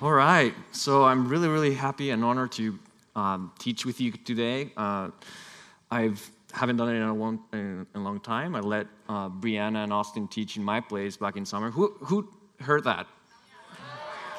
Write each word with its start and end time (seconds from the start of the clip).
All 0.00 0.12
right. 0.12 0.54
So 0.70 1.04
I'm 1.04 1.28
really, 1.28 1.48
really 1.48 1.74
happy 1.74 2.10
and 2.10 2.24
honored 2.24 2.52
to 2.52 2.78
um, 3.16 3.50
teach 3.58 3.84
with 3.84 4.00
you 4.00 4.12
today. 4.12 4.70
Uh, 4.76 5.10
I've 5.90 6.30
haven't 6.52 6.76
done 6.76 6.90
it 6.90 6.98
in 6.98 7.02
a 7.02 7.12
long, 7.12 7.40
in 7.52 7.84
a 7.96 7.98
long 7.98 8.20
time. 8.20 8.54
I 8.54 8.60
let 8.60 8.86
uh, 9.08 9.28
Brianna 9.28 9.82
and 9.82 9.92
Austin 9.92 10.28
teach 10.28 10.56
in 10.56 10.62
my 10.62 10.78
place 10.78 11.16
back 11.16 11.36
in 11.36 11.44
summer. 11.44 11.72
Who, 11.72 11.96
who 11.98 12.28
heard 12.60 12.84
that? 12.84 13.08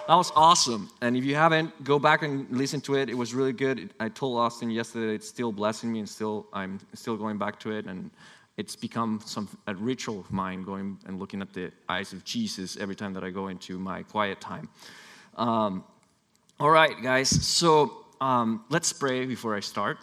That 0.07 0.15
was 0.15 0.31
awesome. 0.33 0.89
And 1.01 1.17
if 1.17 1.25
you 1.25 1.35
haven't, 1.35 1.83
go 1.83 1.99
back 1.99 2.23
and 2.23 2.49
listen 2.49 2.79
to 2.81 2.95
it. 2.95 3.09
It 3.09 3.17
was 3.17 3.33
really 3.33 3.51
good. 3.51 3.93
I 3.99 4.07
told 4.07 4.37
Austin 4.37 4.71
yesterday 4.71 5.13
it's 5.13 5.27
still 5.27 5.51
blessing 5.51 5.91
me, 5.91 5.99
and 5.99 6.07
still 6.07 6.47
I'm 6.53 6.79
still 6.93 7.17
going 7.17 7.37
back 7.37 7.59
to 7.59 7.71
it. 7.73 7.85
And 7.85 8.11
it's 8.55 8.77
become 8.77 9.19
some 9.25 9.49
a 9.67 9.75
ritual 9.75 10.21
of 10.21 10.31
mine, 10.31 10.63
going 10.63 10.97
and 11.05 11.19
looking 11.19 11.41
at 11.41 11.51
the 11.51 11.69
eyes 11.89 12.13
of 12.13 12.23
Jesus 12.23 12.77
every 12.77 12.95
time 12.95 13.13
that 13.13 13.25
I 13.25 13.29
go 13.29 13.49
into 13.49 13.77
my 13.77 14.03
quiet 14.03 14.39
time. 14.39 14.69
Um, 15.39 15.85
all 16.59 16.69
right, 16.69 17.01
guys. 17.01 17.29
So 17.29 18.03
um, 18.19 18.65
let's 18.69 18.91
pray 18.91 19.25
before 19.25 19.55
I 19.55 19.61
start. 19.61 19.97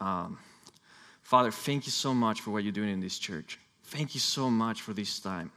Um, 0.00 0.38
Father, 1.22 1.50
thank 1.50 1.84
you 1.84 1.92
so 1.92 2.14
much 2.14 2.40
for 2.40 2.52
what 2.52 2.64
you're 2.64 2.72
doing 2.72 2.88
in 2.88 2.98
this 2.98 3.18
church. 3.18 3.58
Thank 3.84 4.14
you 4.14 4.20
so 4.20 4.48
much 4.48 4.80
for 4.80 4.94
this 4.94 5.20
time. 5.20 5.52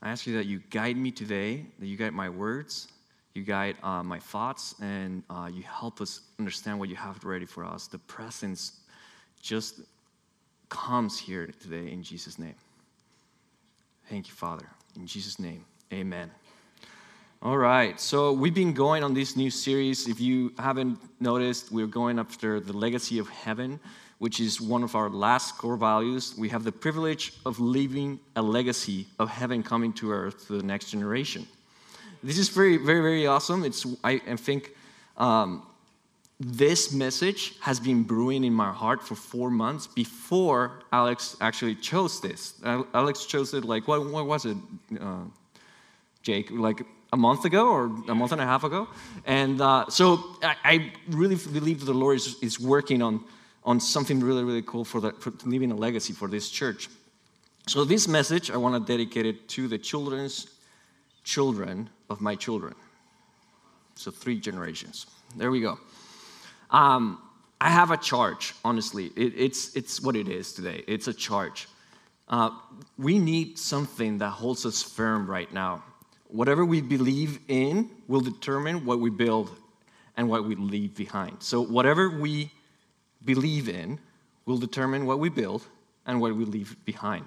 I 0.00 0.08
ask 0.08 0.26
you 0.26 0.34
that 0.36 0.46
you 0.46 0.62
guide 0.70 0.96
me 0.96 1.10
today, 1.10 1.66
that 1.78 1.86
you 1.86 1.98
guide 1.98 2.14
my 2.14 2.30
words, 2.30 2.88
you 3.34 3.42
guide 3.42 3.76
uh, 3.82 4.02
my 4.02 4.20
thoughts, 4.20 4.74
and 4.80 5.22
uh, 5.28 5.50
you 5.52 5.62
help 5.62 6.00
us 6.00 6.22
understand 6.38 6.78
what 6.78 6.88
you 6.88 6.96
have 6.96 7.22
ready 7.24 7.44
for 7.44 7.62
us. 7.62 7.88
The 7.88 7.98
presence 7.98 8.80
just 9.42 9.80
comes 10.70 11.18
here 11.18 11.50
today 11.60 11.92
in 11.92 12.02
Jesus' 12.02 12.38
name. 12.38 12.54
Thank 14.08 14.28
you, 14.28 14.34
Father. 14.34 14.66
In 14.96 15.06
Jesus' 15.06 15.38
name, 15.38 15.66
amen. 15.92 16.30
All 17.46 17.58
right, 17.58 18.00
so 18.00 18.32
we've 18.32 18.54
been 18.54 18.72
going 18.72 19.04
on 19.04 19.14
this 19.14 19.36
new 19.36 19.50
series. 19.50 20.08
If 20.08 20.18
you 20.18 20.52
haven't 20.58 20.98
noticed, 21.20 21.70
we're 21.70 21.86
going 21.86 22.18
after 22.18 22.58
the 22.58 22.72
legacy 22.72 23.20
of 23.20 23.28
heaven, 23.28 23.78
which 24.18 24.40
is 24.40 24.60
one 24.60 24.82
of 24.82 24.96
our 24.96 25.08
last 25.08 25.56
core 25.56 25.76
values. 25.76 26.34
We 26.36 26.48
have 26.48 26.64
the 26.64 26.72
privilege 26.72 27.34
of 27.46 27.60
leaving 27.60 28.18
a 28.34 28.42
legacy 28.42 29.06
of 29.20 29.28
heaven 29.28 29.62
coming 29.62 29.92
to 29.92 30.10
earth 30.10 30.48
to 30.48 30.54
the 30.54 30.64
next 30.64 30.90
generation. 30.90 31.46
This 32.20 32.36
is 32.36 32.48
very, 32.48 32.78
very, 32.78 33.00
very 33.00 33.28
awesome. 33.28 33.62
It's, 33.62 33.86
I, 34.02 34.20
I 34.28 34.34
think 34.34 34.74
um, 35.16 35.64
this 36.40 36.92
message 36.92 37.54
has 37.60 37.78
been 37.78 38.02
brewing 38.02 38.42
in 38.42 38.54
my 38.54 38.72
heart 38.72 39.00
for 39.00 39.14
four 39.14 39.52
months 39.52 39.86
before 39.86 40.80
Alex 40.92 41.36
actually 41.40 41.76
chose 41.76 42.20
this. 42.20 42.54
Alex 42.64 43.24
chose 43.24 43.54
it 43.54 43.64
like, 43.64 43.86
what, 43.86 44.04
what 44.04 44.26
was 44.26 44.46
it, 44.46 44.56
uh, 45.00 45.22
Jake? 46.24 46.50
Like 46.50 46.84
a 47.16 47.18
month 47.18 47.46
ago 47.46 47.68
or 47.68 47.84
a 48.08 48.14
month 48.14 48.32
and 48.32 48.40
a 48.40 48.44
half 48.44 48.62
ago. 48.62 48.86
And 49.24 49.60
uh, 49.60 49.86
so 49.88 50.36
I, 50.42 50.56
I, 50.64 50.92
really 51.08 51.36
believe 51.36 51.84
the 51.84 51.94
Lord 51.94 52.18
is, 52.18 52.36
is, 52.42 52.60
working 52.60 53.00
on, 53.02 53.24
on 53.64 53.80
something 53.80 54.20
really, 54.20 54.44
really 54.44 54.62
cool 54.62 54.84
for, 54.84 55.00
the, 55.00 55.12
for 55.12 55.32
leaving 55.44 55.72
a 55.72 55.74
legacy 55.74 56.12
for 56.12 56.28
this 56.28 56.50
church. 56.50 56.90
So 57.66 57.84
this 57.84 58.06
message, 58.06 58.50
I 58.50 58.58
want 58.58 58.74
to 58.74 58.92
dedicate 58.92 59.26
it 59.26 59.48
to 59.56 59.66
the 59.66 59.78
children's 59.78 60.46
children 61.24 61.88
of 62.10 62.20
my 62.20 62.34
children. 62.34 62.74
So 63.94 64.10
three 64.10 64.38
generations. 64.38 65.06
There 65.36 65.50
we 65.50 65.60
go. 65.62 65.78
Um, 66.70 67.18
I 67.60 67.70
have 67.70 67.90
a 67.90 67.96
charge, 67.96 68.54
honestly. 68.62 69.06
It, 69.16 69.32
it's, 69.36 69.74
it's 69.74 70.02
what 70.02 70.16
it 70.16 70.28
is 70.28 70.52
today. 70.52 70.84
It's 70.86 71.08
a 71.08 71.14
charge. 71.14 71.66
Uh, 72.28 72.50
we 72.98 73.18
need 73.18 73.58
something 73.58 74.18
that 74.18 74.30
holds 74.30 74.66
us 74.66 74.82
firm 74.82 75.26
right 75.26 75.50
now. 75.52 75.82
Whatever 76.28 76.64
we 76.64 76.80
believe 76.80 77.38
in 77.48 77.90
will 78.08 78.20
determine 78.20 78.84
what 78.84 79.00
we 79.00 79.10
build 79.10 79.50
and 80.16 80.28
what 80.28 80.44
we 80.44 80.54
leave 80.54 80.94
behind. 80.94 81.42
So, 81.42 81.60
whatever 81.60 82.10
we 82.10 82.50
believe 83.24 83.68
in 83.68 83.98
will 84.46 84.58
determine 84.58 85.06
what 85.06 85.18
we 85.18 85.28
build 85.28 85.66
and 86.06 86.20
what 86.20 86.34
we 86.34 86.44
leave 86.44 86.76
behind. 86.84 87.26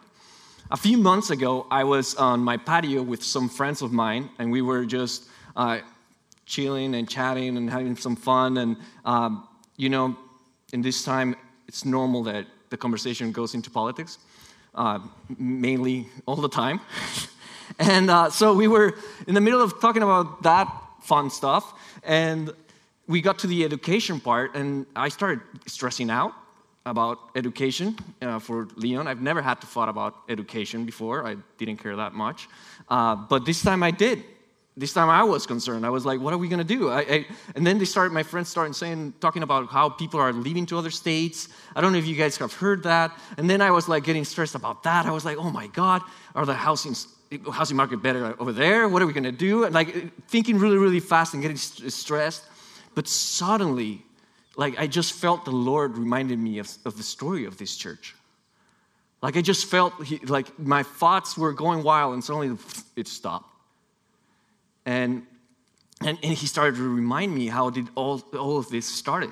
A 0.72 0.78
few 0.78 0.98
months 0.98 1.30
ago, 1.30 1.66
I 1.72 1.84
was 1.84 2.16
on 2.16 2.42
my 2.42 2.58
patio 2.58 3.02
with 3.02 3.24
some 3.24 3.50
friends 3.50 3.82
of 3.82 3.92
mine, 3.92 4.30
and 4.40 4.52
we 4.52 4.62
were 4.62 4.86
just 4.86 5.26
uh, 5.56 5.80
chilling 6.46 6.96
and 6.96 7.10
chatting 7.10 7.58
and 7.58 7.70
having 7.70 7.96
some 7.96 8.16
fun. 8.16 8.58
And, 8.58 8.78
um, 9.06 9.48
you 9.78 9.90
know, 9.90 10.16
in 10.72 10.82
this 10.82 11.04
time, 11.04 11.36
it's 11.68 11.86
normal 11.86 12.24
that 12.24 12.46
the 12.70 12.78
conversation 12.78 13.32
goes 13.32 13.56
into 13.56 13.70
politics, 13.70 14.20
uh, 14.76 15.00
mainly 15.38 16.08
all 16.26 16.36
the 16.36 16.50
time. 16.50 16.80
And 17.80 18.12
uh, 18.12 18.30
so 18.30 18.54
we 18.54 18.68
were 18.68 18.94
in 19.26 19.34
the 19.34 19.42
middle 19.42 19.62
of 19.62 19.80
talking 19.80 20.04
about 20.04 20.44
that 20.44 20.68
fun 21.02 21.30
stuff, 21.30 21.74
and 22.04 22.52
we 23.08 23.22
got 23.22 23.40
to 23.40 23.48
the 23.48 23.64
education 23.64 24.20
part, 24.20 24.54
and 24.54 24.86
I 24.96 25.08
started 25.08 25.40
stressing 25.66 26.10
out 26.10 26.34
about 26.86 27.20
education 27.36 27.98
uh, 28.22 28.40
for 28.40 28.68
Leon. 28.76 29.08
I've 29.08 29.22
never 29.22 29.42
had 29.42 29.62
to 29.62 29.68
thought 29.68 29.88
about 29.88 30.16
education 30.28 30.86
before. 30.86 31.26
I 31.26 31.38
didn't 31.58 31.78
care 31.78 31.96
that 31.96 32.14
much, 32.14 32.50
uh, 32.90 33.16
but 33.16 33.46
this 33.46 33.62
time 33.62 33.82
I 33.82 33.92
did. 33.92 34.24
This 34.76 34.94
time 34.94 35.10
I 35.10 35.24
was 35.24 35.46
concerned. 35.46 35.86
I 35.86 35.90
was 35.90 36.06
like, 36.06 36.20
"What 36.22 36.34
are 36.34 36.38
we 36.38 36.48
gonna 36.48 36.64
do?" 36.64 36.90
I, 36.90 37.00
I, 37.00 37.26
and 37.56 37.66
then 37.66 37.80
they 37.80 37.86
started. 37.86 38.14
My 38.14 38.24
friends 38.24 38.50
started 38.50 38.76
saying, 38.76 39.14
talking 39.20 39.44
about 39.44 39.70
how 39.70 39.90
people 39.90 40.20
are 40.20 40.32
leaving 40.32 40.66
to 40.68 40.78
other 40.78 40.92
states. 40.92 41.50
I 41.76 41.82
don't 41.82 41.92
know 41.92 41.98
if 41.98 42.08
you 42.08 42.16
guys 42.16 42.38
have 42.38 42.54
heard 42.54 42.84
that. 42.84 43.18
And 43.38 43.50
then 43.50 43.62
I 43.62 43.72
was 43.72 43.90
like 43.90 44.04
getting 44.04 44.26
stressed 44.26 44.56
about 44.56 44.84
that. 44.84 45.06
I 45.06 45.12
was 45.12 45.26
like, 45.26 45.38
"Oh 45.38 45.50
my 45.50 45.68
God, 45.68 46.02
are 46.36 46.46
the 46.46 46.54
housing 46.54 46.96
housing 47.52 47.78
market 47.78 48.02
better 48.02 48.36
over 48.40 48.52
there? 48.52 48.88
What 48.88 49.02
are 49.02 49.08
we 49.08 49.14
going 49.14 49.24
to 49.24 49.32
do? 49.32 49.64
And 49.64 49.74
like 49.74 50.28
thinking 50.28 50.58
really, 50.58 50.78
really 50.78 51.00
fast 51.00 51.34
and 51.34 51.42
getting 51.42 51.58
stressed. 51.58 52.44
But 52.96 53.08
suddenly, 53.08 54.04
like 54.56 54.80
I 54.80 54.88
just 54.88 55.14
felt 55.14 55.46
the 55.46 55.52
Lord 55.52 55.98
reminded 55.98 56.40
me 56.40 56.60
of, 56.60 56.70
of 56.86 56.98
the 56.98 57.04
story 57.04 57.46
of 57.46 57.58
this 57.58 57.76
church. 57.78 58.16
Like 59.22 59.38
I 59.38 59.42
just 59.42 59.68
felt 59.68 59.94
he, 60.04 60.18
like 60.20 60.58
my 60.58 60.84
thoughts 60.84 61.38
were 61.38 61.54
going 61.54 61.84
wild 61.84 62.14
and 62.14 62.24
suddenly 62.24 62.58
it 62.96 63.08
stopped. 63.08 63.54
And, 64.86 65.24
and, 66.02 66.18
and 66.24 66.34
he 66.34 66.48
started 66.48 66.78
to 66.78 66.90
remind 66.90 67.36
me 67.36 67.48
how 67.48 67.70
did 67.70 67.88
all, 67.96 68.22
all 68.38 68.58
of 68.58 68.70
this 68.70 68.88
started. 68.88 69.32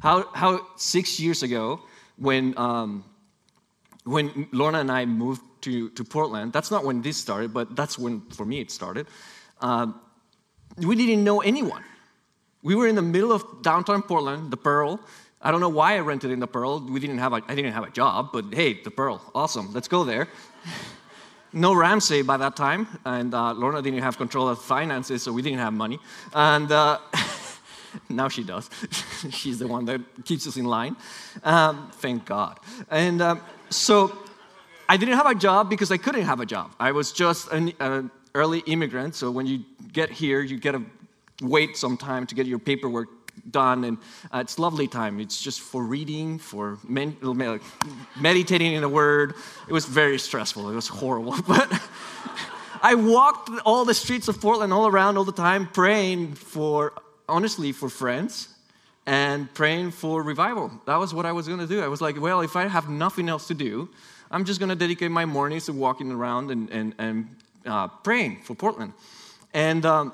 How, 0.00 0.28
how 0.32 0.66
six 0.76 1.18
years 1.18 1.42
ago, 1.42 1.80
when, 2.16 2.56
um, 2.56 3.04
when 4.04 4.48
Lorna 4.52 4.80
and 4.80 4.90
I 4.90 5.04
moved 5.04 5.42
to, 5.62 5.90
to 5.90 6.04
Portland. 6.04 6.52
That's 6.52 6.70
not 6.70 6.84
when 6.84 7.02
this 7.02 7.16
started, 7.16 7.52
but 7.52 7.74
that's 7.76 7.98
when, 7.98 8.20
for 8.30 8.44
me, 8.44 8.60
it 8.60 8.70
started. 8.70 9.06
Uh, 9.60 9.88
we 10.76 10.94
didn't 10.94 11.24
know 11.24 11.40
anyone. 11.40 11.84
We 12.62 12.74
were 12.74 12.86
in 12.86 12.94
the 12.94 13.02
middle 13.02 13.32
of 13.32 13.62
downtown 13.62 14.02
Portland, 14.02 14.50
the 14.50 14.56
Pearl. 14.56 15.00
I 15.40 15.50
don't 15.50 15.60
know 15.60 15.68
why 15.68 15.96
I 15.96 16.00
rented 16.00 16.30
in 16.30 16.40
the 16.40 16.46
Pearl. 16.46 16.80
We 16.80 17.00
didn't 17.00 17.18
have 17.18 17.32
a, 17.32 17.42
I 17.48 17.54
didn't 17.54 17.72
have 17.72 17.84
a 17.84 17.90
job, 17.90 18.30
but 18.32 18.46
hey, 18.52 18.82
the 18.82 18.90
Pearl, 18.90 19.20
awesome. 19.34 19.72
Let's 19.72 19.88
go 19.88 20.04
there. 20.04 20.28
no 21.52 21.74
Ramsey 21.74 22.22
by 22.22 22.36
that 22.36 22.56
time, 22.56 22.86
and 23.04 23.32
uh, 23.32 23.52
Lorna 23.52 23.80
didn't 23.80 24.02
have 24.02 24.18
control 24.18 24.48
of 24.48 24.60
finances, 24.60 25.22
so 25.22 25.32
we 25.32 25.42
didn't 25.42 25.58
have 25.58 25.72
money. 25.72 25.98
And 26.34 26.70
uh, 26.70 26.98
now 28.08 28.28
she 28.28 28.42
does. 28.42 28.68
She's 29.30 29.58
the 29.58 29.66
one 29.66 29.84
that 29.86 30.00
keeps 30.24 30.46
us 30.46 30.56
in 30.56 30.64
line. 30.64 30.96
Um, 31.44 31.90
thank 31.94 32.26
God. 32.26 32.58
And 32.90 33.22
um, 33.22 33.40
so 33.70 34.16
I 34.88 34.96
didn't 34.96 35.14
have 35.14 35.26
a 35.26 35.34
job 35.34 35.68
because 35.68 35.90
I 35.90 35.96
couldn't 35.96 36.22
have 36.22 36.40
a 36.40 36.46
job. 36.46 36.74
I 36.80 36.92
was 36.92 37.12
just 37.12 37.50
an 37.52 37.72
uh, 37.80 38.02
early 38.34 38.60
immigrant, 38.60 39.14
so 39.14 39.30
when 39.30 39.46
you 39.46 39.64
get 39.92 40.10
here, 40.10 40.40
you 40.40 40.58
get 40.58 40.72
to 40.72 40.84
wait 41.42 41.76
some 41.76 41.96
time 41.96 42.26
to 42.26 42.34
get 42.34 42.46
your 42.46 42.58
paperwork 42.58 43.08
done, 43.50 43.84
and 43.84 43.98
uh, 44.32 44.38
it's 44.38 44.58
lovely 44.58 44.88
time. 44.88 45.20
It's 45.20 45.40
just 45.40 45.60
for 45.60 45.82
reading, 45.82 46.38
for 46.38 46.78
men- 46.86 47.16
meditating 48.18 48.72
in 48.72 48.82
the 48.82 48.88
Word. 48.88 49.34
It 49.68 49.72
was 49.72 49.84
very 49.84 50.18
stressful. 50.18 50.68
It 50.70 50.74
was 50.74 50.88
horrible, 50.88 51.36
but. 51.46 51.70
I 52.80 52.94
walked 52.94 53.50
all 53.64 53.84
the 53.84 53.92
streets 53.92 54.28
of 54.28 54.40
Portland 54.40 54.72
all 54.72 54.86
around 54.86 55.16
all 55.16 55.24
the 55.24 55.32
time 55.32 55.66
praying 55.66 56.34
for, 56.34 56.92
honestly, 57.28 57.72
for 57.72 57.88
friends 57.88 58.54
and 59.08 59.52
praying 59.54 59.90
for 59.90 60.22
revival. 60.22 60.70
That 60.84 60.96
was 60.96 61.14
what 61.14 61.24
I 61.24 61.32
was 61.32 61.48
going 61.48 61.60
to 61.60 61.66
do. 61.66 61.80
I 61.80 61.88
was 61.88 62.02
like, 62.02 62.20
well, 62.20 62.42
if 62.42 62.56
I 62.56 62.68
have 62.68 62.90
nothing 62.90 63.30
else 63.30 63.48
to 63.48 63.54
do, 63.54 63.88
I'm 64.30 64.44
just 64.44 64.60
going 64.60 64.68
to 64.68 64.76
dedicate 64.76 65.10
my 65.10 65.24
mornings 65.24 65.64
to 65.64 65.72
walking 65.72 66.12
around 66.12 66.50
and, 66.50 66.68
and, 66.68 66.94
and, 66.98 67.26
uh, 67.64 67.88
praying 67.88 68.42
for 68.42 68.54
Portland. 68.54 68.92
And 69.54 69.86
um, 69.86 70.12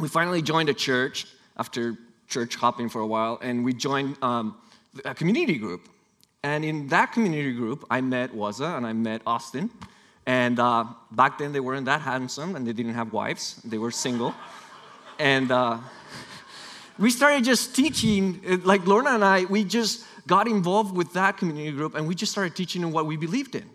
we 0.00 0.08
finally 0.08 0.42
joined 0.42 0.68
a 0.68 0.74
church 0.74 1.28
after 1.56 1.96
church 2.26 2.56
hopping 2.56 2.88
for 2.88 3.00
a 3.00 3.06
while, 3.06 3.38
and 3.42 3.64
we 3.64 3.72
joined 3.72 4.16
um, 4.22 4.56
a 5.04 5.14
community 5.14 5.56
group. 5.56 5.88
And 6.42 6.64
in 6.64 6.88
that 6.88 7.12
community 7.12 7.52
group, 7.52 7.84
I 7.90 8.00
met 8.00 8.32
Waza 8.32 8.76
and 8.76 8.84
I 8.84 8.92
met 8.92 9.22
Austin. 9.24 9.70
And 10.26 10.58
uh, 10.58 10.84
back 11.12 11.38
then, 11.38 11.52
they 11.52 11.60
weren't 11.60 11.86
that 11.86 12.00
handsome 12.00 12.56
and 12.56 12.66
they 12.66 12.72
didn't 12.72 12.94
have 12.94 13.12
wives, 13.12 13.62
they 13.64 13.78
were 13.78 13.92
single. 13.92 14.34
and 15.20 15.52
uh, 15.52 15.78
we 16.98 17.10
started 17.10 17.44
just 17.44 17.74
teaching, 17.74 18.40
uh, 18.48 18.56
like 18.64 18.86
Lorna 18.86 19.10
and 19.10 19.24
I, 19.24 19.44
we 19.44 19.64
just 19.64 20.04
got 20.26 20.48
involved 20.48 20.96
with 20.96 21.12
that 21.12 21.36
community 21.36 21.70
group 21.72 21.94
and 21.94 22.06
we 22.06 22.14
just 22.14 22.32
started 22.32 22.56
teaching 22.56 22.90
what 22.92 23.06
we 23.06 23.16
believed 23.16 23.54
in 23.54 23.68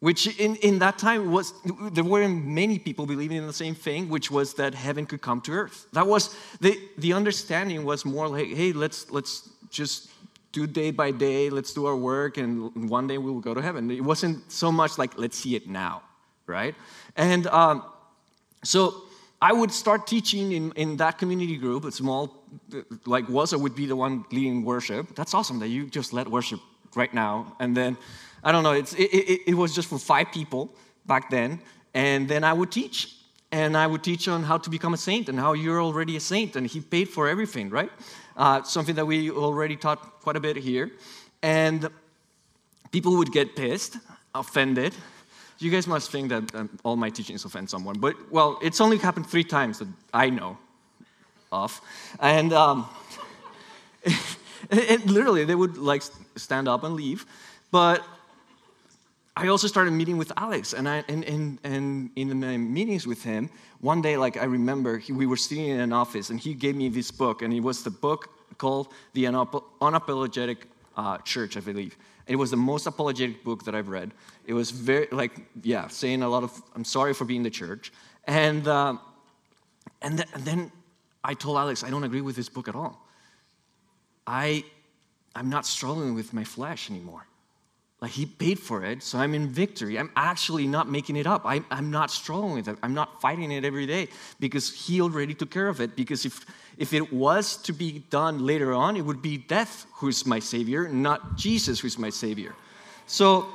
which 0.00 0.38
in, 0.38 0.54
in 0.56 0.78
that 0.78 0.96
time 0.96 1.32
was 1.32 1.52
there 1.92 2.04
weren't 2.04 2.44
many 2.46 2.78
people 2.78 3.04
believing 3.04 3.36
in 3.36 3.46
the 3.46 3.52
same 3.52 3.74
thing 3.74 4.08
which 4.08 4.30
was 4.30 4.54
that 4.54 4.74
heaven 4.74 5.06
could 5.06 5.20
come 5.20 5.40
to 5.40 5.52
earth. 5.52 5.86
That 5.92 6.06
was 6.06 6.36
the, 6.60 6.78
the 6.98 7.12
understanding 7.14 7.84
was 7.84 8.04
more 8.04 8.28
like 8.28 8.46
hey 8.46 8.72
let's 8.72 9.10
let's 9.10 9.48
just 9.70 10.10
do 10.52 10.66
day 10.66 10.92
by 10.92 11.10
day 11.10 11.50
let's 11.50 11.72
do 11.72 11.86
our 11.86 11.96
work 11.96 12.38
and 12.38 12.88
one 12.88 13.08
day 13.08 13.18
we 13.18 13.30
will 13.30 13.40
go 13.40 13.54
to 13.54 13.62
heaven. 13.62 13.90
It 13.90 14.04
wasn't 14.04 14.50
so 14.52 14.70
much 14.70 14.98
like 14.98 15.18
let's 15.18 15.36
see 15.36 15.56
it 15.56 15.68
now 15.68 16.02
right? 16.48 16.74
And 17.16 17.46
um, 17.48 17.84
so 18.64 19.02
i 19.40 19.52
would 19.52 19.70
start 19.72 20.06
teaching 20.06 20.52
in, 20.52 20.72
in 20.72 20.96
that 20.96 21.18
community 21.18 21.56
group 21.56 21.84
a 21.84 21.92
small 21.92 22.44
like 23.06 23.26
waza 23.26 23.58
would 23.58 23.74
be 23.74 23.86
the 23.86 23.96
one 23.96 24.24
leading 24.32 24.64
worship 24.64 25.14
that's 25.14 25.34
awesome 25.34 25.58
that 25.58 25.68
you 25.68 25.86
just 25.86 26.12
led 26.12 26.28
worship 26.28 26.60
right 26.94 27.14
now 27.14 27.56
and 27.60 27.76
then 27.76 27.96
I 28.42 28.52
don't 28.52 28.62
know, 28.62 28.72
it's, 28.72 28.94
it, 28.94 29.10
it, 29.12 29.40
it 29.48 29.54
was 29.54 29.74
just 29.74 29.88
for 29.88 29.98
five 29.98 30.30
people 30.32 30.74
back 31.06 31.30
then. 31.30 31.60
And 31.94 32.28
then 32.28 32.44
I 32.44 32.52
would 32.52 32.70
teach. 32.70 33.14
And 33.50 33.76
I 33.76 33.86
would 33.86 34.04
teach 34.04 34.28
on 34.28 34.42
how 34.42 34.58
to 34.58 34.68
become 34.68 34.92
a 34.92 34.96
saint 34.96 35.28
and 35.28 35.38
how 35.38 35.54
you're 35.54 35.82
already 35.82 36.16
a 36.16 36.20
saint. 36.20 36.54
And 36.54 36.66
he 36.66 36.80
paid 36.80 37.08
for 37.08 37.28
everything, 37.28 37.70
right? 37.70 37.90
Uh, 38.36 38.62
something 38.62 38.94
that 38.94 39.06
we 39.06 39.30
already 39.30 39.74
taught 39.74 40.20
quite 40.20 40.36
a 40.36 40.40
bit 40.40 40.56
here. 40.56 40.92
And 41.42 41.88
people 42.92 43.16
would 43.16 43.32
get 43.32 43.56
pissed, 43.56 43.96
offended. 44.34 44.94
You 45.58 45.70
guys 45.70 45.86
must 45.86 46.10
think 46.10 46.28
that 46.28 46.54
um, 46.54 46.78
all 46.84 46.96
my 46.96 47.10
teachings 47.10 47.44
offend 47.44 47.68
someone. 47.68 47.98
But, 47.98 48.14
well, 48.30 48.58
it's 48.62 48.80
only 48.80 48.98
happened 48.98 49.26
three 49.26 49.44
times 49.44 49.80
that 49.80 49.88
I 50.14 50.30
know 50.30 50.56
of. 51.50 51.80
And, 52.20 52.52
um, 52.52 52.88
and 54.70 55.10
literally, 55.10 55.44
they 55.44 55.56
would 55.56 55.76
like 55.76 56.02
stand 56.36 56.68
up 56.68 56.84
and 56.84 56.94
leave. 56.94 57.26
But 57.72 58.04
I 59.36 59.48
also 59.48 59.68
started 59.68 59.92
meeting 59.92 60.16
with 60.16 60.32
Alex, 60.36 60.72
and, 60.72 60.88
I, 60.88 61.04
and, 61.08 61.24
and, 61.24 61.58
and 61.62 62.10
in 62.16 62.40
the 62.40 62.58
meetings 62.58 63.06
with 63.06 63.22
him, 63.22 63.50
one 63.80 64.02
day, 64.02 64.16
like 64.16 64.36
I 64.36 64.44
remember, 64.44 64.98
he, 64.98 65.12
we 65.12 65.26
were 65.26 65.36
sitting 65.36 65.66
in 65.66 65.78
an 65.80 65.92
office, 65.92 66.30
and 66.30 66.40
he 66.40 66.54
gave 66.54 66.74
me 66.74 66.88
this 66.88 67.12
book, 67.12 67.42
and 67.42 67.54
it 67.54 67.60
was 67.60 67.84
the 67.84 67.90
book 67.90 68.30
called 68.58 68.88
The 69.12 69.24
Unapologetic 69.24 70.56
uh, 70.98 71.16
Church, 71.18 71.56
I 71.56 71.60
believe. 71.60 71.96
It 72.26 72.36
was 72.36 72.50
the 72.50 72.56
most 72.56 72.86
apologetic 72.86 73.42
book 73.44 73.64
that 73.64 73.74
I've 73.74 73.88
read. 73.88 74.10
It 74.44 74.52
was 74.52 74.70
very, 74.70 75.06
like, 75.12 75.32
yeah, 75.62 75.86
saying 75.86 76.22
a 76.22 76.28
lot 76.28 76.42
of, 76.42 76.60
I'm 76.74 76.84
sorry 76.84 77.14
for 77.14 77.24
being 77.24 77.44
the 77.44 77.50
church. 77.50 77.92
And, 78.24 78.66
uh, 78.66 78.96
and, 80.02 80.18
th- 80.18 80.28
and 80.34 80.44
then 80.44 80.72
I 81.22 81.34
told 81.34 81.56
Alex, 81.56 81.84
I 81.84 81.90
don't 81.90 82.04
agree 82.04 82.20
with 82.20 82.36
this 82.36 82.48
book 82.48 82.68
at 82.68 82.74
all. 82.74 83.06
I, 84.26 84.64
I'm 85.34 85.48
not 85.48 85.64
struggling 85.64 86.14
with 86.14 86.34
my 86.34 86.44
flesh 86.44 86.90
anymore. 86.90 87.27
Like 88.00 88.12
he 88.12 88.26
paid 88.26 88.60
for 88.60 88.84
it, 88.84 89.02
so 89.02 89.18
I'm 89.18 89.34
in 89.34 89.48
victory. 89.48 89.98
I'm 89.98 90.10
actually 90.14 90.68
not 90.68 90.88
making 90.88 91.16
it 91.16 91.26
up. 91.26 91.44
I, 91.44 91.62
am 91.72 91.90
not 91.90 92.12
struggling 92.12 92.54
with 92.54 92.68
it. 92.68 92.78
I'm 92.80 92.94
not 92.94 93.20
fighting 93.20 93.50
it 93.50 93.64
every 93.64 93.86
day 93.86 94.08
because 94.38 94.72
he 94.72 95.00
already 95.00 95.34
took 95.34 95.50
care 95.50 95.66
of 95.66 95.80
it. 95.80 95.96
Because 95.96 96.24
if, 96.24 96.46
if 96.76 96.92
it 96.92 97.12
was 97.12 97.56
to 97.62 97.72
be 97.72 98.04
done 98.10 98.46
later 98.46 98.72
on, 98.72 98.96
it 98.96 99.00
would 99.00 99.20
be 99.20 99.36
death 99.36 99.84
who's 99.94 100.24
my 100.24 100.38
savior, 100.38 100.88
not 100.88 101.36
Jesus 101.36 101.80
who's 101.80 101.98
my 101.98 102.10
savior. 102.10 102.54
So, 103.08 103.48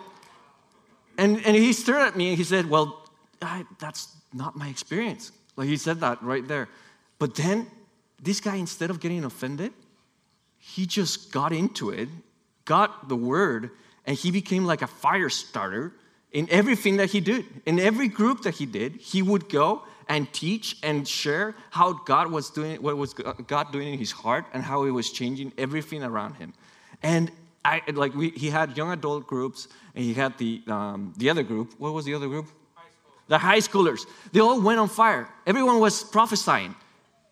and, 1.17 1.37
and 1.45 1.55
he 1.55 1.71
stared 1.71 2.01
at 2.01 2.17
me 2.17 2.29
and 2.29 2.37
he 2.37 2.43
said, 2.43 2.69
Well, 2.69 3.07
I, 3.41 3.63
that's 3.79 4.13
not 4.33 4.57
my 4.57 4.67
experience. 4.67 5.31
Like 5.55 5.69
he 5.69 5.77
said 5.77 6.01
that 6.01 6.21
right 6.21 6.45
there. 6.45 6.67
But 7.17 7.35
then 7.35 7.67
this 8.21 8.41
guy, 8.41 8.55
instead 8.55 8.89
of 8.89 8.99
getting 8.99 9.23
offended, 9.23 9.71
he 10.57 10.85
just 10.85 11.31
got 11.31 11.53
into 11.53 11.91
it, 11.91 12.09
got 12.65 13.07
the 13.07 13.15
word, 13.15 13.71
and 14.05 14.17
he 14.17 14.31
became 14.31 14.65
like 14.65 14.81
a 14.81 14.87
fire 14.87 15.29
starter 15.29 15.93
in 16.31 16.47
everything 16.49 16.97
that 16.97 17.11
he 17.11 17.21
did. 17.21 17.45
In 17.65 17.79
every 17.79 18.07
group 18.07 18.41
that 18.43 18.55
he 18.55 18.65
did, 18.65 18.95
he 18.95 19.21
would 19.21 19.49
go 19.49 19.83
and 20.09 20.31
teach 20.33 20.77
and 20.83 21.07
share 21.07 21.55
how 21.69 21.93
God 21.93 22.31
was 22.31 22.49
doing, 22.49 22.81
what 22.81 22.97
was 22.97 23.13
God 23.13 23.71
doing 23.71 23.93
in 23.93 23.99
his 23.99 24.11
heart, 24.11 24.45
and 24.53 24.63
how 24.63 24.83
he 24.83 24.91
was 24.91 25.11
changing 25.11 25.53
everything 25.57 26.03
around 26.03 26.35
him. 26.35 26.53
And 27.01 27.31
I 27.63 27.81
like 27.93 28.13
we, 28.13 28.31
he 28.31 28.49
had 28.49 28.75
young 28.75 28.91
adult 28.91 29.25
groups, 29.27 29.67
and 29.95 30.03
he 30.03 30.13
had 30.13 30.37
the 30.37 30.61
um, 30.67 31.13
the 31.17 31.29
other 31.29 31.43
group. 31.43 31.73
What 31.77 31.93
was 31.93 32.03
the 32.03 32.13
other 32.13 32.27
group? 32.27 32.47
The 33.27 33.37
high 33.37 33.59
schoolers. 33.59 34.01
They 34.33 34.41
all 34.41 34.59
went 34.59 34.79
on 34.79 34.89
fire. 34.89 35.29
Everyone 35.47 35.79
was 35.79 36.03
prophesying 36.03 36.75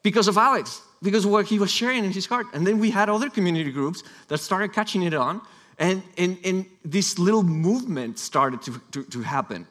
because 0.03 0.29
of 0.29 0.37
Alex, 0.37 0.81
because 1.01 1.25
of 1.25 1.31
what 1.31 1.45
he 1.47 1.59
was 1.59 1.69
sharing 1.69 2.05
in 2.05 2.11
his 2.11 2.25
heart. 2.25 2.47
And 2.53 2.65
then 2.65 2.79
we 2.79 2.91
had 2.91 3.09
other 3.09 3.29
community 3.29 3.71
groups 3.71 4.03
that 4.29 4.37
started 4.37 4.71
catching 4.71 5.03
it 5.03 5.13
on 5.13 5.41
and, 5.81 6.03
and, 6.15 6.37
and 6.45 6.65
this 6.85 7.17
little 7.17 7.41
movement 7.41 8.19
started 8.19 8.61
to, 8.61 8.81
to, 8.91 9.03
to 9.03 9.21
happen. 9.21 9.67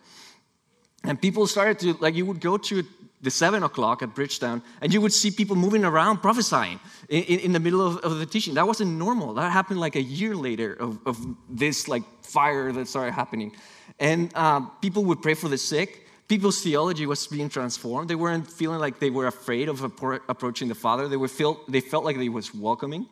And 1.05 1.23
people 1.23 1.47
started 1.47 1.79
to, 1.79 1.95
like, 2.03 2.17
you 2.17 2.27
would 2.27 2.41
go 2.41 2.59
to 2.59 2.85
the 3.23 3.31
seven 3.31 3.62
o'clock 3.62 4.03
at 4.03 4.15
Bridgetown, 4.15 4.62
and 4.81 4.93
you 4.93 5.01
would 5.01 5.12
see 5.12 5.31
people 5.31 5.55
moving 5.55 5.85
around 5.85 6.19
prophesying 6.19 6.81
in, 7.09 7.23
in, 7.23 7.39
in, 7.41 7.53
the 7.53 7.61
middle 7.61 7.87
of, 7.87 7.99
of 7.99 8.19
the 8.19 8.27
teaching. 8.27 8.55
That 8.55 8.67
wasn't 8.67 8.91
normal. 8.91 9.35
That 9.35 9.53
happened 9.53 9.79
like 9.79 9.95
a 9.95 10.03
year 10.03 10.35
later 10.35 10.73
of, 10.75 10.99
of 11.07 11.17
this 11.49 11.87
like 11.87 12.03
fire 12.23 12.73
that 12.73 12.89
started 12.89 13.12
happening. 13.12 13.53
And 14.01 14.33
uh, 14.35 14.61
people 14.81 15.05
would 15.05 15.23
pray 15.23 15.35
for 15.35 15.49
the 15.49 15.59
sick. 15.59 16.09
People's 16.27 16.61
theology 16.61 17.07
was 17.07 17.27
being 17.29 17.49
transformed. 17.49 18.11
They 18.11 18.17
weren't 18.17 18.51
feeling 18.51 18.81
like 18.81 18.99
they 18.99 19.11
were 19.11 19.29
afraid 19.29 19.69
of 19.69 19.85
approaching 19.85 20.69
the 20.69 20.75
Father. 20.75 21.07
They, 21.07 21.17
were 21.17 21.29
feel, 21.29 21.61
they 21.69 21.81
felt 21.81 22.05
like 22.05 22.17
they 22.17 22.29
was 22.29 22.53
welcoming. 22.53 23.07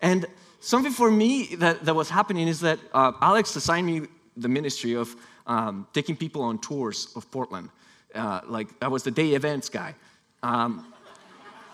And 0.00 0.26
something 0.64 0.92
for 0.92 1.10
me 1.10 1.56
that, 1.56 1.84
that 1.84 1.94
was 1.94 2.10
happening 2.10 2.48
is 2.48 2.60
that 2.60 2.78
uh, 2.92 3.12
Alex 3.20 3.54
assigned 3.56 3.86
me 3.86 4.08
the 4.36 4.48
ministry 4.48 4.94
of 4.94 5.14
um, 5.46 5.86
taking 5.92 6.16
people 6.16 6.42
on 6.42 6.58
tours 6.58 7.12
of 7.16 7.30
Portland. 7.30 7.68
Uh, 8.14 8.40
like, 8.46 8.68
I 8.80 8.88
was 8.88 9.02
the 9.02 9.10
day 9.10 9.34
events 9.34 9.68
guy. 9.68 9.94
Um, 10.42 10.86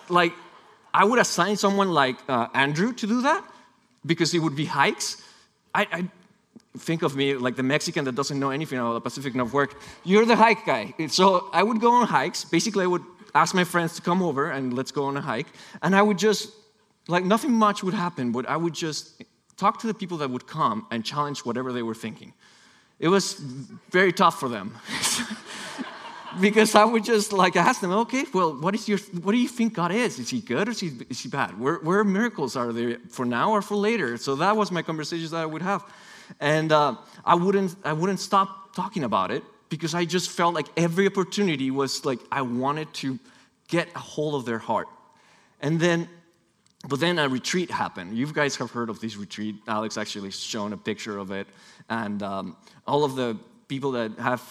like, 0.08 0.32
I 0.92 1.04
would 1.04 1.18
assign 1.18 1.56
someone 1.56 1.90
like 1.90 2.16
uh, 2.28 2.48
Andrew 2.52 2.92
to 2.94 3.06
do 3.06 3.22
that 3.22 3.44
because 4.04 4.34
it 4.34 4.40
would 4.40 4.56
be 4.56 4.64
hikes. 4.64 5.22
I, 5.74 5.86
I, 5.92 6.08
think 6.78 7.02
of 7.02 7.16
me 7.16 7.34
like 7.34 7.56
the 7.56 7.64
Mexican 7.64 8.04
that 8.04 8.14
doesn't 8.14 8.38
know 8.38 8.50
anything 8.50 8.78
about 8.78 8.92
the 8.92 9.00
Pacific 9.00 9.34
Northwest. 9.34 9.72
You're 10.04 10.24
the 10.24 10.36
hike 10.36 10.64
guy. 10.64 10.94
So 11.08 11.50
I 11.52 11.64
would 11.64 11.80
go 11.80 11.90
on 11.92 12.06
hikes. 12.06 12.44
Basically, 12.44 12.84
I 12.84 12.86
would 12.86 13.02
ask 13.34 13.56
my 13.56 13.64
friends 13.64 13.96
to 13.96 14.02
come 14.02 14.22
over 14.22 14.50
and 14.50 14.72
let's 14.72 14.92
go 14.92 15.04
on 15.06 15.16
a 15.16 15.20
hike. 15.20 15.48
And 15.82 15.96
I 15.96 16.02
would 16.02 16.16
just 16.16 16.52
like 17.10 17.24
nothing 17.24 17.52
much 17.52 17.82
would 17.82 17.94
happen, 17.94 18.32
but 18.32 18.48
I 18.48 18.56
would 18.56 18.74
just 18.74 19.22
talk 19.56 19.80
to 19.80 19.86
the 19.86 19.94
people 19.94 20.18
that 20.18 20.30
would 20.30 20.46
come 20.46 20.86
and 20.90 21.04
challenge 21.04 21.40
whatever 21.40 21.72
they 21.72 21.82
were 21.82 21.94
thinking. 21.94 22.32
It 22.98 23.08
was 23.08 23.34
very 23.90 24.12
tough 24.12 24.38
for 24.38 24.48
them. 24.48 24.74
because 26.40 26.74
I 26.74 26.84
would 26.84 27.04
just 27.04 27.32
like 27.32 27.56
ask 27.56 27.80
them, 27.80 27.90
okay, 27.90 28.24
well, 28.32 28.54
what 28.54 28.74
is 28.74 28.88
your, 28.88 28.98
what 29.22 29.32
do 29.32 29.38
you 29.38 29.48
think 29.48 29.74
God 29.74 29.92
is? 29.92 30.18
Is 30.18 30.30
he 30.30 30.40
good 30.40 30.68
or 30.68 30.70
is 30.70 30.80
he, 30.80 30.92
is 31.08 31.20
he 31.20 31.28
bad? 31.28 31.58
Where, 31.58 31.76
where 31.76 32.04
miracles 32.04 32.56
are 32.56 32.72
there 32.72 32.98
for 33.08 33.24
now 33.24 33.50
or 33.50 33.62
for 33.62 33.74
later? 33.74 34.16
So 34.16 34.36
that 34.36 34.56
was 34.56 34.70
my 34.70 34.82
conversations 34.82 35.30
that 35.32 35.42
I 35.42 35.46
would 35.46 35.62
have. 35.62 35.84
And 36.38 36.70
uh, 36.70 36.96
I, 37.24 37.34
wouldn't, 37.34 37.74
I 37.84 37.92
wouldn't 37.92 38.20
stop 38.20 38.74
talking 38.74 39.04
about 39.04 39.30
it 39.30 39.42
because 39.68 39.94
I 39.94 40.04
just 40.04 40.30
felt 40.30 40.54
like 40.54 40.66
every 40.76 41.06
opportunity 41.06 41.70
was 41.70 42.04
like 42.04 42.20
I 42.30 42.42
wanted 42.42 42.92
to 42.94 43.18
get 43.68 43.88
a 43.94 43.98
hold 43.98 44.34
of 44.34 44.44
their 44.44 44.58
heart. 44.58 44.88
And 45.60 45.80
then 45.80 46.08
but 46.88 46.98
then 46.98 47.18
a 47.18 47.28
retreat 47.28 47.70
happened. 47.70 48.16
You 48.16 48.26
guys 48.32 48.56
have 48.56 48.70
heard 48.70 48.88
of 48.88 49.00
this 49.00 49.16
retreat. 49.16 49.56
Alex 49.68 49.98
actually 49.98 50.30
shown 50.30 50.72
a 50.72 50.76
picture 50.76 51.18
of 51.18 51.30
it. 51.30 51.46
And 51.88 52.22
um, 52.22 52.56
all 52.86 53.04
of 53.04 53.16
the 53.16 53.36
people 53.68 53.92
that 53.92 54.18
have, 54.18 54.42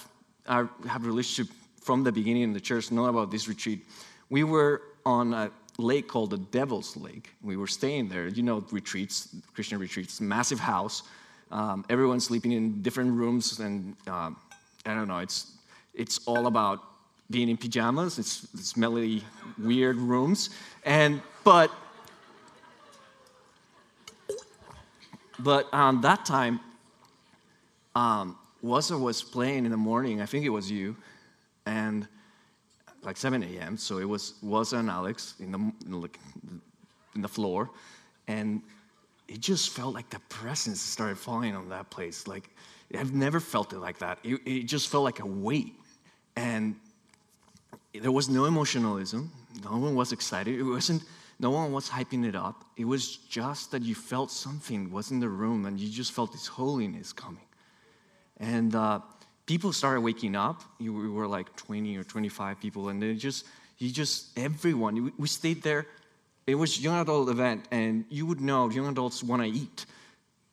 are, 0.47 0.69
have 0.87 1.05
relationship 1.05 1.53
from 1.81 2.03
the 2.03 2.11
beginning 2.11 2.43
in 2.43 2.53
the 2.53 2.59
church 2.59 2.91
know 2.91 3.05
about 3.05 3.31
this 3.31 3.47
retreat. 3.47 3.85
We 4.29 4.43
were 4.43 4.81
on 5.05 5.33
a 5.33 5.49
lake 5.79 6.07
called 6.07 6.29
the 6.29 6.37
Devil's 6.37 6.95
Lake. 6.95 7.29
We 7.41 7.57
were 7.57 7.67
staying 7.67 8.09
there. 8.09 8.27
You 8.27 8.43
know, 8.43 8.63
retreats, 8.71 9.35
Christian 9.55 9.79
retreats, 9.79 10.21
massive 10.21 10.59
house. 10.59 11.03
Um, 11.51 11.83
everyone's 11.89 12.25
sleeping 12.25 12.51
in 12.51 12.81
different 12.83 13.11
rooms, 13.11 13.59
and 13.59 13.95
um, 14.07 14.37
I 14.85 14.93
don't 14.93 15.07
know. 15.07 15.17
It's 15.17 15.53
it's 15.95 16.19
all 16.27 16.45
about 16.45 16.83
being 17.31 17.49
in 17.49 17.57
pajamas. 17.57 18.19
It's 18.19 18.45
it's 18.53 18.67
smelly, 18.67 19.23
weird 19.57 19.97
rooms, 19.97 20.51
and 20.85 21.21
but 21.43 21.71
But 25.39 25.73
um, 25.73 26.01
that 26.01 26.25
time, 26.25 26.59
um, 27.95 28.37
was 28.61 29.23
playing 29.23 29.65
in 29.65 29.71
the 29.71 29.77
morning. 29.77 30.21
I 30.21 30.25
think 30.25 30.45
it 30.45 30.49
was 30.49 30.69
you. 30.69 30.95
and 31.65 32.07
like 33.03 33.17
7 33.17 33.41
a.m. 33.43 33.77
So 33.77 33.99
it 33.99 34.07
was 34.07 34.33
was 34.41 34.73
and 34.73 34.89
Alex 34.89 35.35
in 35.39 35.51
the 35.51 36.09
in 37.15 37.21
the 37.21 37.27
floor, 37.27 37.69
and 38.27 38.61
it 39.27 39.39
just 39.39 39.69
felt 39.69 39.93
like 39.93 40.09
the 40.09 40.19
presence 40.29 40.81
started 40.81 41.17
falling 41.17 41.55
on 41.55 41.69
that 41.69 41.89
place. 41.89 42.27
Like 42.27 42.49
I've 42.97 43.13
never 43.13 43.39
felt 43.39 43.73
it 43.73 43.79
like 43.79 43.99
that. 43.99 44.19
It, 44.23 44.41
it 44.45 44.63
just 44.63 44.89
felt 44.89 45.03
like 45.03 45.19
a 45.19 45.25
weight, 45.25 45.73
and 46.35 46.75
there 47.93 48.11
was 48.11 48.29
no 48.29 48.45
emotionalism. 48.45 49.31
No 49.63 49.77
one 49.77 49.95
was 49.95 50.11
excited. 50.11 50.59
It 50.59 50.63
wasn't. 50.63 51.03
No 51.39 51.51
one 51.51 51.71
was 51.71 51.89
hyping 51.89 52.25
it 52.27 52.35
up. 52.35 52.65
It 52.75 52.85
was 52.85 53.15
just 53.15 53.71
that 53.71 53.81
you 53.81 53.95
felt 53.95 54.29
something 54.29 54.91
was 54.91 55.11
in 55.11 55.19
the 55.19 55.29
room, 55.29 55.65
and 55.65 55.79
you 55.79 55.89
just 55.89 56.11
felt 56.11 56.33
this 56.33 56.47
holiness 56.47 57.13
coming. 57.13 57.47
And 58.37 58.75
uh, 58.75 58.99
people 59.45 59.71
started 59.71 60.01
waking 60.01 60.35
up. 60.35 60.63
We 60.79 60.89
were 60.89 61.27
like 61.27 61.55
20 61.55 61.97
or 61.97 62.03
25 62.03 62.59
people, 62.59 62.89
and 62.89 63.01
they 63.01 63.13
just, 63.15 63.45
you 63.77 63.89
just, 63.89 64.37
everyone, 64.37 65.13
we 65.17 65.27
stayed 65.27 65.63
there. 65.63 65.87
It 66.45 66.55
was 66.55 66.81
young 66.81 66.99
adult 66.99 67.29
event, 67.29 67.65
and 67.71 68.03
you 68.09 68.25
would 68.25 68.41
know 68.41 68.69
young 68.69 68.87
adults 68.87 69.23
want 69.23 69.41
to 69.41 69.49
eat. 69.49 69.85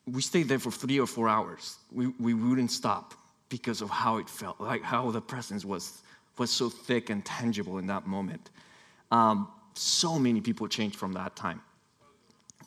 We 0.06 0.22
stayed 0.22 0.46
there 0.46 0.60
for 0.60 0.70
three 0.70 1.00
or 1.00 1.06
four 1.08 1.28
hours. 1.28 1.78
We, 1.90 2.08
we 2.20 2.32
wouldn't 2.32 2.70
stop 2.70 3.14
because 3.48 3.80
of 3.80 3.90
how 3.90 4.18
it 4.18 4.28
felt, 4.28 4.60
like 4.60 4.82
how 4.82 5.10
the 5.10 5.20
presence 5.20 5.64
was, 5.64 6.02
was 6.38 6.50
so 6.50 6.68
thick 6.68 7.10
and 7.10 7.24
tangible 7.24 7.78
in 7.78 7.86
that 7.88 8.06
moment. 8.06 8.50
Um, 9.10 9.48
so 9.78 10.18
many 10.18 10.40
people 10.40 10.68
changed 10.68 10.96
from 10.96 11.12
that 11.14 11.36
time. 11.36 11.60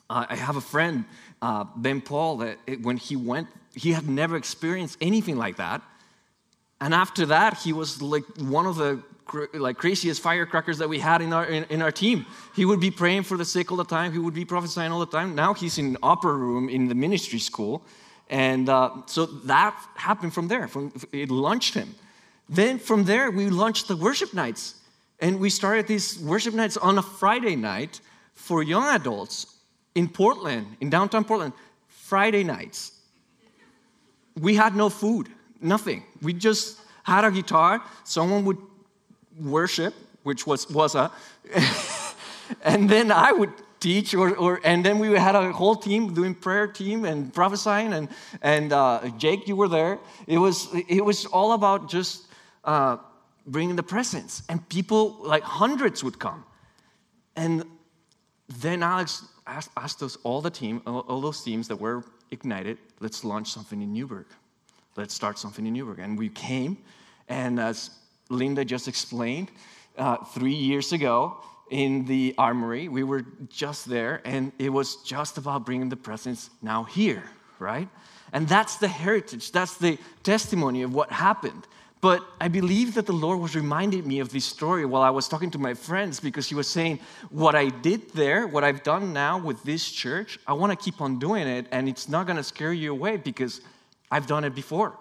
Uh, 0.08 0.26
I 0.28 0.36
have 0.36 0.56
a 0.56 0.60
friend, 0.60 1.04
uh, 1.40 1.64
Ben 1.76 2.00
Paul, 2.00 2.38
that 2.38 2.58
it, 2.66 2.82
when 2.82 2.96
he 2.96 3.16
went, 3.16 3.48
he 3.74 3.92
had 3.92 4.08
never 4.08 4.36
experienced 4.36 4.98
anything 5.00 5.36
like 5.36 5.56
that. 5.56 5.82
And 6.80 6.94
after 6.94 7.26
that, 7.26 7.58
he 7.58 7.72
was 7.72 8.00
like 8.02 8.24
one 8.38 8.66
of 8.66 8.76
the 8.76 9.02
like 9.54 9.76
craziest 9.76 10.20
firecrackers 10.20 10.78
that 10.78 10.88
we 10.88 10.98
had 10.98 11.22
in 11.22 11.32
our 11.32 11.44
in, 11.44 11.64
in, 11.64 11.82
our 11.82 11.92
team. 11.92 12.26
He 12.56 12.64
would 12.64 12.80
be 12.80 12.90
praying 12.90 13.24
for 13.24 13.36
the 13.36 13.44
sick 13.44 13.70
all 13.70 13.76
the 13.76 13.84
time. 13.84 14.12
He 14.12 14.18
would 14.18 14.34
be 14.34 14.44
prophesying 14.44 14.90
all 14.90 15.00
the 15.00 15.06
time. 15.06 15.34
Now 15.34 15.54
he's 15.54 15.78
in 15.78 15.96
upper 16.02 16.36
room 16.36 16.68
in 16.68 16.88
the 16.88 16.94
ministry 16.94 17.38
school, 17.38 17.82
and 18.28 18.68
uh, 18.68 18.90
so 19.06 19.26
that 19.26 19.74
happened 19.94 20.34
from 20.34 20.48
there. 20.48 20.66
From 20.68 20.92
it 21.12 21.30
launched 21.30 21.74
him. 21.74 21.94
Then 22.48 22.78
from 22.78 23.04
there 23.04 23.30
we 23.30 23.48
launched 23.48 23.86
the 23.86 23.96
worship 23.96 24.34
nights, 24.34 24.74
and 25.20 25.38
we 25.38 25.50
started 25.50 25.86
these 25.86 26.18
worship 26.18 26.54
nights 26.54 26.76
on 26.76 26.98
a 26.98 27.02
Friday 27.02 27.56
night 27.56 28.00
for 28.34 28.62
young 28.62 28.84
adults 28.84 29.56
in 29.94 30.08
Portland, 30.08 30.76
in 30.80 30.90
downtown 30.90 31.24
Portland. 31.24 31.52
Friday 31.88 32.44
nights. 32.44 32.92
We 34.40 34.54
had 34.54 34.74
no 34.74 34.88
food 34.88 35.28
Nothing. 35.60 36.04
We 36.22 36.32
just 36.32 36.80
had 37.02 37.24
a 37.24 37.30
guitar. 37.30 37.82
Someone 38.04 38.44
would 38.46 38.58
worship, 39.38 39.94
which 40.22 40.46
was 40.46 40.68
was 40.70 40.94
a, 40.94 41.10
and 42.62 42.88
then 42.88 43.12
I 43.12 43.32
would 43.32 43.52
teach, 43.78 44.14
or, 44.14 44.34
or 44.36 44.60
and 44.64 44.84
then 44.84 44.98
we 44.98 45.12
had 45.12 45.34
a 45.34 45.52
whole 45.52 45.76
team 45.76 46.14
doing 46.14 46.34
prayer 46.34 46.66
team 46.66 47.04
and 47.04 47.32
prophesying, 47.32 47.92
and 47.92 48.08
and 48.40 48.72
uh, 48.72 49.10
Jake, 49.18 49.46
you 49.46 49.54
were 49.54 49.68
there. 49.68 49.98
It 50.26 50.38
was 50.38 50.68
it 50.88 51.04
was 51.04 51.26
all 51.26 51.52
about 51.52 51.90
just 51.90 52.26
uh, 52.64 52.96
bringing 53.46 53.76
the 53.76 53.82
presence, 53.82 54.42
and 54.48 54.66
people 54.68 55.16
like 55.20 55.42
hundreds 55.42 56.02
would 56.04 56.18
come, 56.18 56.44
and 57.36 57.64
then 58.48 58.82
Alex 58.82 59.24
asked, 59.46 59.70
asked 59.76 60.02
us 60.02 60.16
all 60.24 60.40
the 60.40 60.50
team, 60.50 60.82
all, 60.86 61.00
all 61.00 61.20
those 61.20 61.42
teams 61.42 61.68
that 61.68 61.76
were 61.76 62.04
ignited, 62.30 62.78
let's 63.00 63.24
launch 63.24 63.50
something 63.50 63.80
in 63.80 63.92
Newberg 63.92 64.26
let's 64.96 65.14
start 65.14 65.38
something 65.38 65.66
in 65.66 65.72
Newberg. 65.72 65.98
And 65.98 66.18
we 66.18 66.28
came, 66.28 66.78
and 67.28 67.58
as 67.58 67.90
Linda 68.28 68.64
just 68.64 68.88
explained, 68.88 69.50
uh, 69.96 70.16
three 70.16 70.54
years 70.54 70.92
ago 70.92 71.36
in 71.70 72.04
the 72.06 72.34
armory, 72.36 72.88
we 72.88 73.02
were 73.02 73.24
just 73.48 73.88
there, 73.88 74.20
and 74.24 74.52
it 74.58 74.70
was 74.70 74.96
just 74.96 75.38
about 75.38 75.64
bringing 75.64 75.88
the 75.88 75.96
presence 75.96 76.50
now 76.62 76.84
here, 76.84 77.24
right? 77.58 77.88
And 78.32 78.48
that's 78.48 78.76
the 78.76 78.88
heritage, 78.88 79.52
that's 79.52 79.76
the 79.78 79.98
testimony 80.22 80.82
of 80.82 80.94
what 80.94 81.10
happened. 81.10 81.66
But 82.00 82.24
I 82.40 82.48
believe 82.48 82.94
that 82.94 83.04
the 83.04 83.12
Lord 83.12 83.40
was 83.40 83.54
reminding 83.54 84.08
me 84.08 84.20
of 84.20 84.30
this 84.30 84.46
story 84.46 84.86
while 84.86 85.02
I 85.02 85.10
was 85.10 85.28
talking 85.28 85.50
to 85.50 85.58
my 85.58 85.74
friends 85.74 86.18
because 86.18 86.48
He 86.48 86.54
was 86.54 86.66
saying, 86.66 86.98
What 87.28 87.54
I 87.54 87.68
did 87.68 88.10
there, 88.12 88.46
what 88.46 88.64
I've 88.64 88.82
done 88.82 89.12
now 89.12 89.38
with 89.38 89.62
this 89.64 89.90
church, 89.90 90.38
I 90.46 90.54
want 90.54 90.72
to 90.72 90.82
keep 90.82 91.00
on 91.00 91.18
doing 91.18 91.46
it, 91.46 91.66
and 91.70 91.88
it's 91.88 92.08
not 92.08 92.26
going 92.26 92.38
to 92.38 92.42
scare 92.42 92.72
you 92.72 92.92
away 92.92 93.18
because 93.18 93.60
I've 94.10 94.26
done 94.26 94.44
it 94.44 94.54
before. 94.54 94.96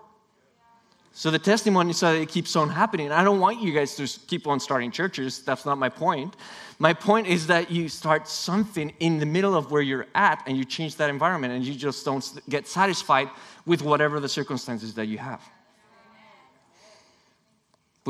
So 1.13 1.31
the 1.31 1.39
testimony 1.39 1.93
so 1.93 2.13
that 2.13 2.21
it 2.21 2.29
keeps 2.29 2.55
on 2.55 2.69
happening. 2.69 3.11
I 3.11 3.23
don't 3.23 3.39
want 3.39 3.61
you 3.61 3.73
guys 3.73 3.95
to 3.95 4.07
keep 4.27 4.47
on 4.47 4.59
starting 4.59 4.91
churches. 4.91 5.41
That's 5.41 5.65
not 5.65 5.77
my 5.77 5.89
point. 5.89 6.35
My 6.77 6.93
point 6.93 7.27
is 7.27 7.47
that 7.47 7.71
you 7.71 7.89
start 7.89 8.27
something 8.27 8.93
in 8.99 9.19
the 9.19 9.25
middle 9.25 9.55
of 9.55 9.71
where 9.71 9.81
you're 9.81 10.07
at 10.15 10.43
and 10.47 10.55
you 10.55 10.63
change 10.63 10.95
that 10.97 11.09
environment 11.09 11.53
and 11.53 11.65
you 11.65 11.75
just 11.75 12.05
don't 12.05 12.39
get 12.47 12.67
satisfied 12.67 13.29
with 13.65 13.81
whatever 13.81 14.19
the 14.19 14.29
circumstances 14.29 14.93
that 14.93 15.07
you 15.07 15.17
have. 15.17 15.41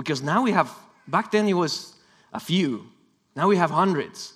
Because 0.02 0.22
now 0.22 0.42
we 0.44 0.52
have, 0.52 0.74
back 1.08 1.32
then 1.32 1.48
it 1.48 1.54
was 1.54 1.96
a 2.34 2.40
few, 2.40 2.86
now 3.36 3.48
we 3.48 3.58
have 3.58 3.72
hundreds. 3.72 4.34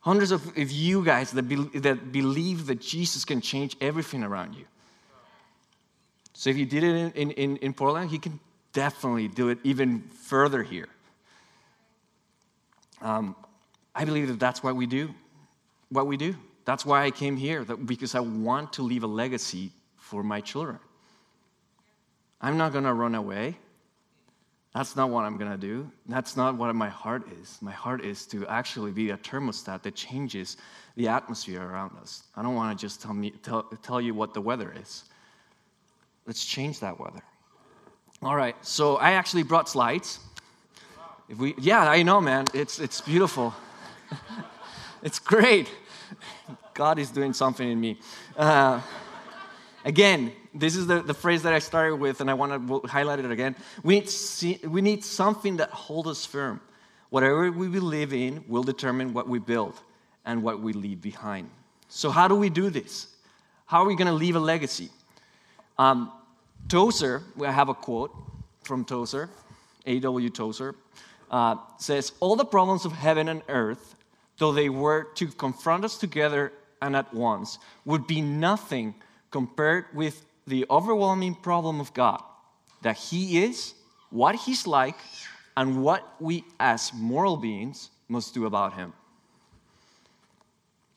Hundreds 0.00 0.30
of, 0.30 0.46
of 0.56 0.70
you 0.70 1.04
guys 1.04 1.32
that, 1.32 1.42
be, 1.42 1.56
that 1.80 2.12
believe 2.12 2.66
that 2.66 2.80
Jesus 2.80 3.24
can 3.24 3.40
change 3.40 3.76
everything 3.80 4.22
around 4.22 4.54
you. 4.54 4.64
So 6.32 6.50
if 6.50 6.56
he 6.56 6.64
did 6.64 6.84
it 6.84 7.16
in, 7.16 7.30
in, 7.32 7.56
in 7.56 7.72
Portland, 7.72 8.10
he 8.10 8.18
can 8.18 8.38
definitely 8.72 9.26
do 9.26 9.48
it 9.48 9.58
even 9.64 10.02
further 10.02 10.62
here. 10.62 10.88
Um, 13.00 13.34
I 13.94 14.04
believe 14.04 14.28
that 14.28 14.38
that's 14.38 14.62
what 14.62 14.76
we 14.76 14.86
do. 14.86 15.14
What 15.88 16.06
we 16.06 16.16
do. 16.16 16.36
That's 16.64 16.84
why 16.84 17.04
I 17.04 17.10
came 17.10 17.36
here, 17.36 17.64
that, 17.64 17.86
because 17.86 18.14
I 18.14 18.20
want 18.20 18.74
to 18.74 18.82
leave 18.82 19.02
a 19.02 19.06
legacy 19.06 19.70
for 19.96 20.22
my 20.22 20.40
children. 20.40 20.78
I'm 22.40 22.56
not 22.56 22.72
going 22.72 22.84
to 22.84 22.92
run 22.92 23.14
away. 23.14 23.56
That's 24.76 24.94
not 24.94 25.08
what 25.08 25.24
I'm 25.24 25.38
going 25.38 25.50
to 25.50 25.56
do. 25.56 25.90
That's 26.06 26.36
not 26.36 26.54
what 26.56 26.74
my 26.76 26.90
heart 26.90 27.22
is. 27.40 27.56
My 27.62 27.72
heart 27.72 28.04
is 28.04 28.26
to 28.26 28.46
actually 28.46 28.92
be 28.92 29.08
a 29.08 29.16
thermostat 29.16 29.80
that 29.84 29.94
changes 29.94 30.58
the 30.96 31.08
atmosphere 31.08 31.62
around 31.62 31.96
us. 31.96 32.24
I 32.36 32.42
don't 32.42 32.54
want 32.54 32.78
to 32.78 32.86
just 32.86 33.00
tell, 33.00 33.14
me, 33.14 33.30
tell, 33.42 33.62
tell 33.82 34.02
you 34.02 34.12
what 34.12 34.34
the 34.34 34.42
weather 34.42 34.74
is. 34.78 35.04
Let's 36.26 36.44
change 36.44 36.80
that 36.80 37.00
weather. 37.00 37.22
All 38.20 38.36
right, 38.36 38.54
so 38.60 38.96
I 38.96 39.12
actually 39.12 39.44
brought 39.44 39.66
slides. 39.66 40.18
If 41.30 41.38
we, 41.38 41.54
yeah, 41.56 41.88
I 41.88 42.02
know, 42.02 42.20
man. 42.20 42.44
It's, 42.52 42.78
it's 42.78 43.00
beautiful. 43.00 43.54
it's 45.02 45.18
great. 45.18 45.70
God 46.74 46.98
is 46.98 47.10
doing 47.10 47.32
something 47.32 47.66
in 47.66 47.80
me. 47.80 47.98
Uh, 48.36 48.82
again, 49.86 50.32
this 50.58 50.76
is 50.76 50.86
the, 50.86 51.02
the 51.02 51.14
phrase 51.14 51.42
that 51.42 51.52
I 51.52 51.58
started 51.58 51.96
with, 51.96 52.20
and 52.20 52.30
I 52.30 52.34
want 52.34 52.68
to 52.68 52.88
highlight 52.88 53.18
it 53.18 53.30
again. 53.30 53.56
We 53.82 54.00
need, 54.00 54.08
see, 54.08 54.58
we 54.64 54.80
need 54.82 55.04
something 55.04 55.58
that 55.58 55.70
holds 55.70 56.08
us 56.08 56.26
firm. 56.26 56.60
Whatever 57.10 57.50
we 57.52 57.68
believe 57.68 58.12
in 58.12 58.44
will 58.48 58.62
determine 58.62 59.12
what 59.12 59.28
we 59.28 59.38
build 59.38 59.74
and 60.24 60.42
what 60.42 60.60
we 60.60 60.72
leave 60.72 61.00
behind. 61.00 61.50
So, 61.88 62.10
how 62.10 62.26
do 62.28 62.34
we 62.34 62.50
do 62.50 62.70
this? 62.70 63.08
How 63.66 63.82
are 63.82 63.86
we 63.86 63.94
going 63.94 64.08
to 64.08 64.12
leave 64.12 64.36
a 64.36 64.40
legacy? 64.40 64.90
Um, 65.78 66.12
Tozer, 66.68 67.22
I 67.44 67.52
have 67.52 67.68
a 67.68 67.74
quote 67.74 68.12
from 68.62 68.84
Tozer, 68.84 69.30
A.W. 69.86 70.30
Tozer, 70.30 70.74
uh, 71.30 71.56
says, 71.78 72.12
All 72.20 72.36
the 72.36 72.44
problems 72.44 72.84
of 72.84 72.92
heaven 72.92 73.28
and 73.28 73.42
earth, 73.48 73.94
though 74.38 74.52
they 74.52 74.68
were 74.68 75.04
to 75.14 75.28
confront 75.28 75.84
us 75.84 75.96
together 75.96 76.52
and 76.82 76.96
at 76.96 77.12
once, 77.14 77.58
would 77.84 78.06
be 78.06 78.20
nothing 78.20 78.94
compared 79.30 79.86
with 79.94 80.24
the 80.46 80.66
overwhelming 80.70 81.34
problem 81.34 81.80
of 81.80 81.92
God 81.94 82.22
that 82.82 82.96
He 82.96 83.44
is, 83.44 83.74
what 84.10 84.34
He's 84.34 84.66
like, 84.66 84.98
and 85.56 85.82
what 85.82 86.02
we 86.20 86.44
as 86.60 86.92
moral 86.94 87.36
beings 87.36 87.90
must 88.08 88.34
do 88.34 88.46
about 88.46 88.74
Him. 88.74 88.92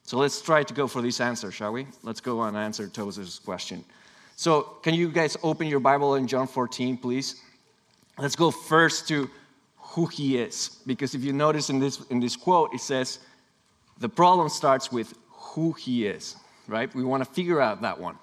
So 0.03 0.17
let's 0.17 0.41
try 0.41 0.63
to 0.63 0.73
go 0.73 0.87
for 0.87 1.01
this 1.01 1.21
answer, 1.21 1.51
shall 1.51 1.71
we? 1.71 1.85
Let's 2.03 2.19
go 2.19 2.41
and 2.43 2.57
answer 2.57 2.87
Tozer's 2.87 3.39
question. 3.39 3.83
So, 4.35 4.61
can 4.81 4.93
you 4.93 5.09
guys 5.11 5.37
open 5.43 5.67
your 5.67 5.79
Bible 5.79 6.15
in 6.15 6.25
John 6.25 6.47
14, 6.47 6.97
please? 6.97 7.41
Let's 8.17 8.35
go 8.35 8.51
first 8.51 9.07
to 9.09 9.29
who 9.77 10.05
he 10.05 10.37
is. 10.37 10.79
Because 10.85 11.13
if 11.13 11.23
you 11.23 11.33
notice 11.33 11.69
in 11.69 11.79
this, 11.79 12.01
in 12.09 12.19
this 12.19 12.35
quote, 12.35 12.73
it 12.73 12.81
says, 12.81 13.19
the 13.99 14.09
problem 14.09 14.49
starts 14.49 14.91
with 14.91 15.13
who 15.29 15.73
he 15.73 16.07
is, 16.07 16.35
right? 16.67 16.93
We 16.95 17.03
want 17.03 17.23
to 17.23 17.29
figure 17.29 17.61
out 17.61 17.81
that 17.81 17.99
one. 17.99 18.17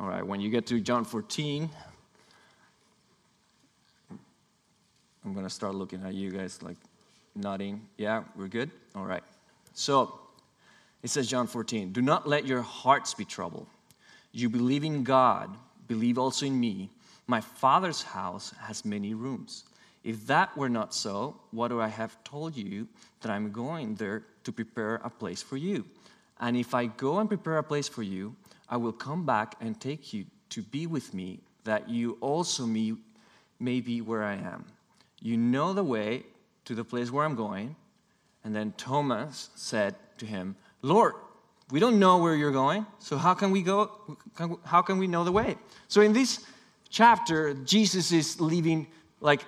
All 0.00 0.08
right, 0.08 0.26
when 0.26 0.40
you 0.40 0.48
get 0.48 0.64
to 0.68 0.80
John 0.80 1.04
14, 1.04 1.68
I'm 4.10 5.34
going 5.34 5.44
to 5.44 5.50
start 5.50 5.74
looking 5.74 6.02
at 6.06 6.14
you 6.14 6.30
guys 6.30 6.62
like 6.62 6.78
nodding. 7.36 7.86
Yeah, 7.98 8.22
we're 8.34 8.48
good? 8.48 8.70
All 8.96 9.04
right. 9.04 9.22
So, 9.74 10.18
it 11.02 11.10
says, 11.10 11.28
John 11.28 11.46
14, 11.46 11.92
do 11.92 12.00
not 12.00 12.26
let 12.26 12.46
your 12.46 12.62
hearts 12.62 13.12
be 13.12 13.26
troubled. 13.26 13.66
You 14.32 14.48
believe 14.48 14.84
in 14.84 15.04
God, 15.04 15.54
believe 15.86 16.16
also 16.16 16.46
in 16.46 16.58
me. 16.58 16.88
My 17.26 17.42
Father's 17.42 18.00
house 18.00 18.54
has 18.58 18.86
many 18.86 19.12
rooms. 19.12 19.64
If 20.02 20.26
that 20.28 20.56
were 20.56 20.70
not 20.70 20.94
so, 20.94 21.36
what 21.50 21.68
do 21.68 21.78
I 21.78 21.88
have 21.88 22.24
told 22.24 22.56
you 22.56 22.88
that 23.20 23.30
I'm 23.30 23.52
going 23.52 23.96
there 23.96 24.22
to 24.44 24.50
prepare 24.50 24.94
a 25.04 25.10
place 25.10 25.42
for 25.42 25.58
you? 25.58 25.84
And 26.40 26.56
if 26.56 26.74
I 26.74 26.86
go 26.86 27.18
and 27.18 27.28
prepare 27.28 27.58
a 27.58 27.62
place 27.62 27.86
for 27.86 28.02
you, 28.02 28.34
I 28.68 28.78
will 28.78 28.92
come 28.92 29.26
back 29.26 29.56
and 29.60 29.78
take 29.78 30.12
you 30.12 30.24
to 30.50 30.62
be 30.62 30.86
with 30.86 31.14
me, 31.14 31.40
that 31.64 31.88
you 31.88 32.16
also 32.20 32.66
may, 32.66 32.96
be 33.60 34.00
where 34.00 34.24
I 34.24 34.34
am. 34.34 34.64
You 35.20 35.36
know 35.36 35.72
the 35.72 35.84
way 35.84 36.24
to 36.64 36.74
the 36.74 36.82
place 36.82 37.10
where 37.10 37.24
I'm 37.24 37.36
going. 37.36 37.76
And 38.42 38.56
then 38.56 38.72
Thomas 38.76 39.50
said 39.54 39.94
to 40.18 40.26
him, 40.26 40.56
Lord, 40.82 41.14
we 41.70 41.78
don't 41.78 42.00
know 42.00 42.18
where 42.18 42.34
you're 42.34 42.50
going, 42.50 42.86
so 42.98 43.16
how 43.16 43.34
can 43.34 43.50
we 43.50 43.62
go? 43.62 44.16
How 44.64 44.82
can 44.82 44.98
we 44.98 45.06
know 45.06 45.22
the 45.22 45.30
way? 45.30 45.56
So 45.86 46.00
in 46.00 46.12
this 46.12 46.44
chapter, 46.88 47.54
Jesus 47.54 48.10
is 48.10 48.40
leaving 48.40 48.88
like 49.20 49.44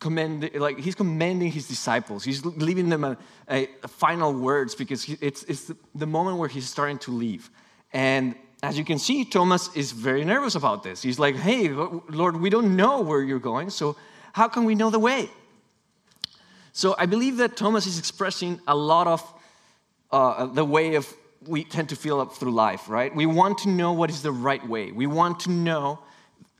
commend, 0.00 0.50
like 0.54 0.78
he's 0.78 0.94
commending 0.94 1.52
his 1.52 1.68
disciples. 1.68 2.24
He's 2.24 2.44
leaving 2.44 2.88
them 2.88 3.04
a, 3.04 3.16
a, 3.48 3.68
final 3.86 4.32
words 4.32 4.74
because 4.74 5.02
he, 5.02 5.16
it's, 5.20 5.44
it's 5.44 5.66
the, 5.66 5.76
the 5.94 6.06
moment 6.06 6.38
where 6.38 6.48
he's 6.48 6.68
starting 6.68 6.98
to 7.00 7.12
leave. 7.12 7.50
And 7.92 8.34
as 8.62 8.78
you 8.78 8.84
can 8.84 8.98
see, 8.98 9.24
Thomas 9.24 9.74
is 9.76 9.92
very 9.92 10.24
nervous 10.24 10.54
about 10.54 10.82
this. 10.82 11.02
He's 11.02 11.18
like, 11.18 11.36
hey, 11.36 11.68
Lord, 11.68 12.40
we 12.40 12.50
don't 12.50 12.76
know 12.76 13.02
where 13.02 13.22
you're 13.22 13.38
going, 13.38 13.70
so 13.70 13.96
how 14.32 14.48
can 14.48 14.64
we 14.64 14.74
know 14.74 14.90
the 14.90 14.98
way? 14.98 15.28
So 16.72 16.94
I 16.98 17.06
believe 17.06 17.36
that 17.36 17.56
Thomas 17.56 17.86
is 17.86 17.98
expressing 17.98 18.60
a 18.66 18.74
lot 18.74 19.06
of 19.06 19.34
uh, 20.10 20.46
the 20.46 20.64
way 20.64 20.94
of 20.94 21.12
we 21.46 21.64
tend 21.64 21.88
to 21.90 21.96
feel 21.96 22.20
up 22.20 22.34
through 22.34 22.52
life, 22.52 22.88
right? 22.88 23.14
We 23.14 23.26
want 23.26 23.58
to 23.58 23.68
know 23.68 23.92
what 23.92 24.10
is 24.10 24.22
the 24.22 24.32
right 24.32 24.66
way. 24.66 24.92
We 24.92 25.06
want 25.06 25.40
to 25.40 25.50
know 25.50 26.00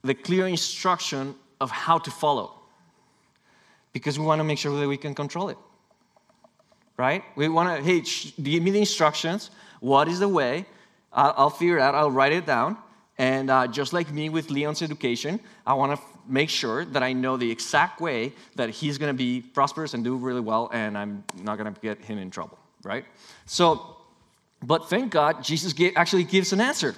the 0.03 0.15
clear 0.15 0.47
instruction 0.47 1.35
of 1.61 1.71
how 1.71 1.99
to 1.99 2.11
follow 2.11 2.60
because 3.93 4.19
we 4.19 4.25
want 4.25 4.41
to 4.41 4.45
make 4.45 4.59
sure 4.59 4.79
that 4.79 4.89
we 4.89 4.97
can 4.97 5.15
control 5.15 5.49
it. 5.49 5.59
Right? 6.97 7.25
We 7.35 7.49
want 7.49 7.77
to, 7.77 7.83
hey, 7.83 8.01
give 8.43 8.63
me 8.63 8.71
the 8.71 8.79
instructions. 8.79 9.51
What 9.81 10.09
is 10.09 10.19
the 10.21 10.29
way? 10.29 10.67
I'll, 11.13 11.35
I'll 11.37 11.51
figure 11.51 11.79
it 11.79 11.83
out. 11.83 11.95
I'll 11.95 12.11
write 12.11 12.33
it 12.33 12.47
down. 12.47 12.77
And 13.21 13.51
uh, 13.51 13.67
just 13.67 13.93
like 13.93 14.11
me 14.11 14.29
with 14.29 14.51
Leon's 14.51 14.81
education, 14.81 15.41
I 15.67 15.75
want 15.75 15.93
to 15.93 16.03
f- 16.03 16.19
make 16.27 16.49
sure 16.49 16.87
that 16.87 17.03
I 17.03 17.13
know 17.13 17.37
the 17.37 17.51
exact 17.51 18.01
way 18.01 18.33
that 18.57 18.71
he's 18.71 18.97
going 18.97 19.13
to 19.13 19.17
be 19.17 19.43
prosperous 19.43 19.93
and 19.93 20.03
do 20.03 20.17
really 20.17 20.41
well, 20.41 20.71
and 20.73 20.97
I'm 20.97 21.25
not 21.43 21.59
going 21.59 21.73
to 21.73 21.81
get 21.81 22.03
him 22.03 22.17
in 22.17 22.31
trouble, 22.31 22.59
right? 22.83 23.05
So, 23.45 23.97
but 24.63 24.89
thank 24.89 25.13
God, 25.13 25.45
Jesus 25.45 25.75
gave, 25.75 25.93
actually 25.97 26.25
gives 26.25 26.55
an 26.55 26.63
answer. 26.63 26.95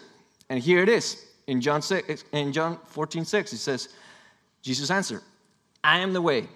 And 0.48 0.60
here 0.60 0.80
it 0.80 0.88
is 0.88 1.26
in 1.48 1.60
John, 1.60 1.82
6, 1.82 2.24
in 2.32 2.52
John 2.52 2.78
14, 2.86 3.24
6. 3.24 3.52
It 3.52 3.58
says, 3.58 3.88
Jesus 4.62 4.92
answered, 4.92 5.22
I 5.82 5.98
am 5.98 6.12
the 6.12 6.22
way, 6.22 6.46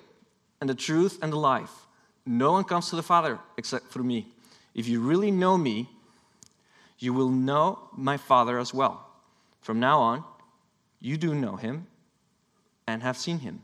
and 0.61 0.71
the 0.71 0.75
truth 0.75 1.19
and 1.23 1.33
the 1.33 1.37
life. 1.37 1.87
No 2.25 2.53
one 2.53 2.65
comes 2.65 2.91
to 2.91 2.97
the 2.97 3.03
Father 3.03 3.39
except 3.57 3.87
through 3.87 4.05
me. 4.05 4.27
If 4.75 4.89
you 4.89 5.01
really 5.01 5.31
know 5.31 5.57
me, 5.57 5.89
you 6.99 7.13
will 7.13 7.31
know 7.31 7.89
my 7.97 8.17
Father 8.17 8.59
as 8.59 8.75
well. 8.75 9.07
From 9.61 9.81
now 9.81 10.01
on, 10.01 10.25
you 11.01 11.17
do 11.17 11.35
know 11.35 11.57
him 11.57 11.87
and 12.87 13.03
have 13.03 13.17
seen 13.17 13.41
him. 13.41 13.61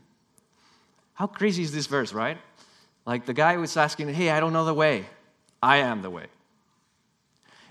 How 1.13 1.27
crazy 1.27 1.63
is 1.63 1.71
this 1.71 1.87
verse, 1.87 2.13
right? 2.13 2.37
Like 3.05 3.25
the 3.25 3.33
guy 3.33 3.57
was 3.57 3.75
asking, 3.77 4.13
Hey, 4.13 4.29
I 4.29 4.39
don't 4.39 4.53
know 4.53 4.65
the 4.65 4.73
way. 4.73 5.05
I 5.61 5.77
am 5.77 6.01
the 6.01 6.09
way. 6.09 6.25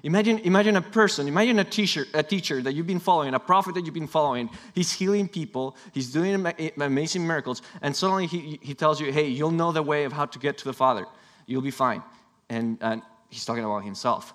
Imagine, 0.05 0.39
imagine 0.41 0.77
a 0.77 0.83
person, 0.83 1.29
imagine 1.29 1.61
a 1.61 1.65
teacher, 1.65 2.07
a 2.13 2.25
teacher 2.25 2.61
that 2.63 2.73
you've 2.73 2.89
been 2.89 2.99
following, 2.99 3.35
a 3.35 3.39
prophet 3.39 3.75
that 3.75 3.85
you've 3.85 3.95
been 3.95 4.09
following. 4.09 4.51
He's 4.75 4.91
healing 4.91 5.29
people, 5.29 5.77
he's 5.93 6.13
doing 6.13 6.45
amazing 6.81 7.25
miracles, 7.25 7.63
and 7.83 7.95
suddenly 7.95 8.27
he, 8.27 8.59
he 8.61 8.75
tells 8.75 9.01
you, 9.01 9.13
hey, 9.13 9.29
you'll 9.29 9.53
know 9.53 9.71
the 9.71 9.83
way 9.83 10.05
of 10.05 10.13
how 10.13 10.27
to 10.27 10.39
get 10.41 10.59
to 10.59 10.65
the 10.65 10.73
Father. 10.73 11.07
You'll 11.47 11.63
be 11.63 11.71
fine. 11.71 12.03
And, 12.51 12.79
and 12.81 13.03
he's 13.31 13.45
talking 13.45 13.65
about 13.65 13.85
himself. 13.85 14.35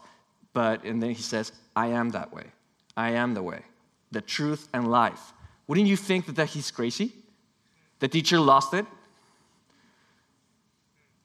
But, 0.54 0.86
and 0.86 1.04
then 1.04 1.10
he 1.10 1.22
says, 1.22 1.52
I 1.76 1.88
am 1.88 2.12
that 2.12 2.34
way. 2.34 2.46
I 2.96 3.12
am 3.12 3.34
the 3.34 3.44
way, 3.44 3.62
the 4.12 4.22
truth 4.22 4.70
and 4.74 4.90
life. 4.90 5.34
Wouldn't 5.68 5.88
you 5.88 5.98
think 5.98 6.28
that, 6.28 6.38
that 6.38 6.48
he's 6.48 6.72
crazy? 6.72 7.12
The 8.00 8.08
teacher 8.08 8.40
lost 8.40 8.74
it? 8.74 8.86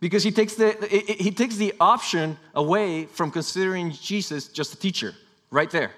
Because 0.02 0.24
he 0.24 0.32
takes 0.32 0.54
the, 0.54 0.72
he 0.90 1.30
takes 1.30 1.54
the 1.54 1.72
option 1.78 2.36
away 2.56 3.06
from 3.06 3.30
considering 3.30 3.92
Jesus 3.92 4.48
just 4.48 4.74
a 4.74 4.76
teacher, 4.76 5.14
right 5.52 5.70
there. 5.70 5.92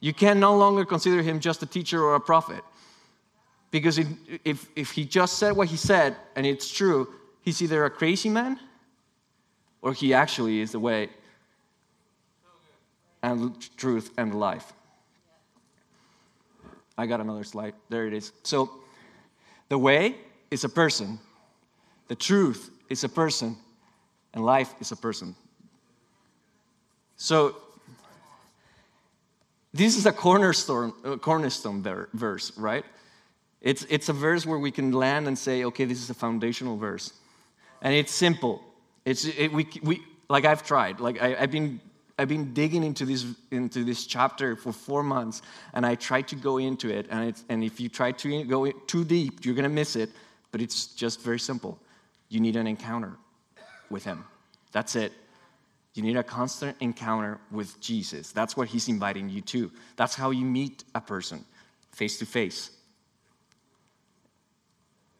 You 0.00 0.12
can 0.12 0.40
no 0.40 0.56
longer 0.56 0.84
consider 0.84 1.22
him 1.22 1.38
just 1.38 1.62
a 1.62 1.66
teacher 1.66 2.02
or 2.02 2.16
a 2.16 2.20
prophet. 2.20 2.60
Because 3.70 3.98
if, 3.98 4.08
if, 4.44 4.68
if 4.74 4.90
he 4.90 5.04
just 5.04 5.38
said 5.38 5.52
what 5.52 5.68
he 5.68 5.76
said 5.76 6.16
and 6.34 6.44
it's 6.44 6.68
true, 6.68 7.06
he's 7.42 7.62
either 7.62 7.84
a 7.84 7.90
crazy 7.90 8.28
man 8.28 8.58
or 9.80 9.92
he 9.92 10.12
actually 10.12 10.58
is 10.58 10.72
the 10.72 10.80
way 10.80 11.08
and 13.22 13.54
truth 13.76 14.10
and 14.18 14.34
life. 14.34 14.72
I 16.98 17.06
got 17.06 17.20
another 17.20 17.44
slide. 17.44 17.74
There 17.90 18.08
it 18.08 18.12
is. 18.12 18.32
So, 18.42 18.70
the 19.68 19.78
way 19.78 20.16
is 20.50 20.64
a 20.64 20.68
person, 20.68 21.20
the 22.08 22.16
truth 22.16 22.72
is 22.88 23.04
a 23.04 23.08
person, 23.08 23.56
and 24.32 24.44
life 24.44 24.74
is 24.80 24.92
a 24.92 24.96
person. 24.96 25.34
So, 27.16 27.56
this 29.72 29.96
is 29.96 30.06
a 30.06 30.12
cornerstone, 30.12 30.92
a 31.04 31.16
cornerstone 31.16 31.82
verse, 32.12 32.52
right? 32.56 32.84
It's, 33.60 33.84
it's 33.88 34.08
a 34.08 34.12
verse 34.12 34.46
where 34.46 34.58
we 34.58 34.70
can 34.70 34.92
land 34.92 35.26
and 35.26 35.38
say, 35.38 35.64
okay, 35.64 35.84
this 35.86 36.02
is 36.02 36.10
a 36.10 36.14
foundational 36.14 36.76
verse. 36.76 37.12
And 37.80 37.94
it's 37.94 38.12
simple. 38.12 38.62
It's, 39.04 39.24
it, 39.24 39.52
we, 39.52 39.66
we, 39.82 40.02
like 40.28 40.44
I've 40.44 40.64
tried. 40.64 41.00
Like 41.00 41.20
I, 41.20 41.30
have 41.30 41.50
been, 41.50 41.80
I've 42.18 42.28
been 42.28 42.52
digging 42.52 42.84
into 42.84 43.04
this, 43.04 43.24
into 43.50 43.82
this 43.82 44.06
chapter 44.06 44.54
for 44.54 44.70
four 44.70 45.02
months, 45.02 45.42
and 45.72 45.84
I 45.84 45.94
tried 45.94 46.28
to 46.28 46.36
go 46.36 46.58
into 46.58 46.90
it. 46.90 47.06
And, 47.10 47.30
it's, 47.30 47.42
and 47.48 47.64
if 47.64 47.80
you 47.80 47.88
try 47.88 48.12
to 48.12 48.44
go 48.44 48.70
too 48.70 49.04
deep, 49.04 49.44
you're 49.44 49.54
going 49.54 49.64
to 49.64 49.68
miss 49.68 49.96
it. 49.96 50.10
But 50.52 50.60
it's 50.60 50.86
just 50.88 51.22
very 51.22 51.40
simple. 51.40 51.78
You 52.28 52.40
need 52.40 52.56
an 52.56 52.66
encounter 52.66 53.16
with 53.90 54.04
Him. 54.04 54.24
That's 54.72 54.96
it. 54.96 55.12
You 55.94 56.02
need 56.02 56.16
a 56.16 56.22
constant 56.22 56.76
encounter 56.80 57.38
with 57.50 57.80
Jesus. 57.80 58.32
That's 58.32 58.56
what 58.56 58.68
He's 58.68 58.88
inviting 58.88 59.28
you 59.28 59.40
to. 59.42 59.70
That's 59.96 60.14
how 60.14 60.30
you 60.30 60.44
meet 60.44 60.84
a 60.94 61.00
person 61.00 61.44
face 61.92 62.18
to 62.18 62.26
face. 62.26 62.70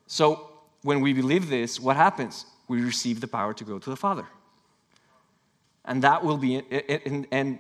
So, 0.07 0.51
when 0.83 1.01
we 1.01 1.13
believe 1.13 1.49
this, 1.49 1.81
what 1.81 1.97
happens? 1.97 2.47
We 2.69 2.83
receive 2.83 3.21
the 3.21 3.29
power 3.29 3.55
to 3.55 3.65
go 3.65 3.79
to 3.79 3.91
the 3.91 3.97
Father. 3.97 4.27
And 5.85 6.03
that 6.03 6.25
will 6.25 6.37
be, 6.37 6.57
and, 6.57 7.27
and, 7.31 7.59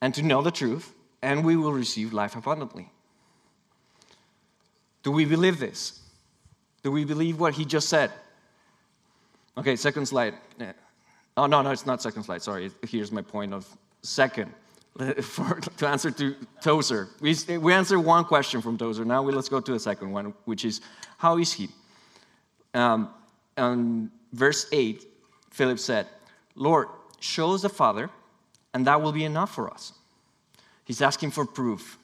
and 0.00 0.14
to 0.14 0.22
know 0.22 0.42
the 0.42 0.50
truth, 0.50 0.92
and 1.22 1.44
we 1.44 1.56
will 1.56 1.72
receive 1.72 2.12
life 2.12 2.36
abundantly. 2.36 2.90
Do 5.02 5.10
we 5.10 5.24
believe 5.24 5.58
this? 5.58 6.00
Do 6.84 6.92
we 6.92 7.04
believe 7.04 7.40
what 7.40 7.54
he 7.54 7.64
just 7.64 7.88
said? 7.88 8.12
Okay, 9.56 9.74
second 9.74 10.06
slide. 10.06 10.34
Oh, 11.34 11.46
no, 11.46 11.62
no, 11.62 11.70
it's 11.70 11.86
not 11.86 12.02
second 12.02 12.24
slide. 12.24 12.42
Sorry. 12.42 12.70
Here's 12.86 13.10
my 13.10 13.22
point 13.22 13.54
of 13.54 13.66
second. 14.02 14.52
For, 15.22 15.58
to 15.78 15.88
answer 15.88 16.10
to 16.12 16.36
Tozer. 16.60 17.08
We, 17.20 17.34
we 17.58 17.72
answered 17.72 17.98
one 17.98 18.24
question 18.24 18.60
from 18.60 18.78
Tozer. 18.78 19.04
Now 19.04 19.22
we, 19.22 19.32
let's 19.32 19.48
go 19.48 19.58
to 19.60 19.72
the 19.72 19.80
second 19.80 20.12
one, 20.12 20.34
which 20.44 20.64
is 20.64 20.82
how 21.18 21.38
is 21.38 21.52
he? 21.52 21.68
Um, 22.74 23.08
on 23.56 24.10
verse 24.32 24.68
8, 24.70 25.04
Philip 25.50 25.80
said, 25.80 26.06
Lord, 26.54 26.88
show 27.18 27.54
us 27.54 27.62
the 27.62 27.68
Father, 27.70 28.10
and 28.72 28.86
that 28.86 29.00
will 29.00 29.10
be 29.10 29.24
enough 29.24 29.52
for 29.52 29.68
us. 29.68 29.94
He's 30.84 31.02
asking 31.02 31.30
for 31.32 31.44
proof. 31.44 31.98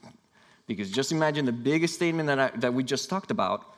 Because 0.66 0.90
just 0.90 1.12
imagine 1.12 1.44
the 1.44 1.52
biggest 1.52 1.94
statement 1.94 2.26
that, 2.28 2.38
I, 2.38 2.50
that 2.56 2.72
we 2.72 2.82
just 2.82 3.10
talked 3.10 3.30
about 3.30 3.69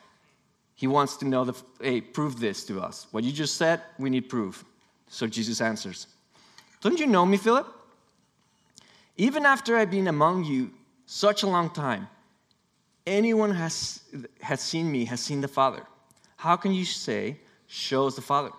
he 0.75 0.87
wants 0.87 1.17
to 1.17 1.25
know, 1.25 1.45
the, 1.45 1.53
hey, 1.81 2.01
prove 2.01 2.39
this 2.39 2.65
to 2.65 2.81
us. 2.81 3.07
What 3.11 3.23
you 3.23 3.31
just 3.31 3.55
said, 3.55 3.81
we 3.99 4.09
need 4.09 4.29
proof. 4.29 4.65
So 5.07 5.27
Jesus 5.27 5.61
answers, 5.61 6.07
Don't 6.81 6.99
you 6.99 7.07
know 7.07 7.25
me, 7.25 7.37
Philip? 7.37 7.67
Even 9.17 9.45
after 9.45 9.77
I've 9.77 9.91
been 9.91 10.07
among 10.07 10.45
you 10.45 10.71
such 11.05 11.43
a 11.43 11.47
long 11.47 11.69
time, 11.69 12.07
anyone 13.05 13.51
has, 13.51 14.01
has 14.41 14.61
seen 14.61 14.91
me 14.91 15.05
has 15.05 15.19
seen 15.19 15.41
the 15.41 15.47
Father. 15.47 15.83
How 16.37 16.55
can 16.55 16.73
you 16.73 16.85
say, 16.85 17.37
Show 17.67 18.07
us 18.07 18.15
the 18.15 18.21
Father? 18.21 18.51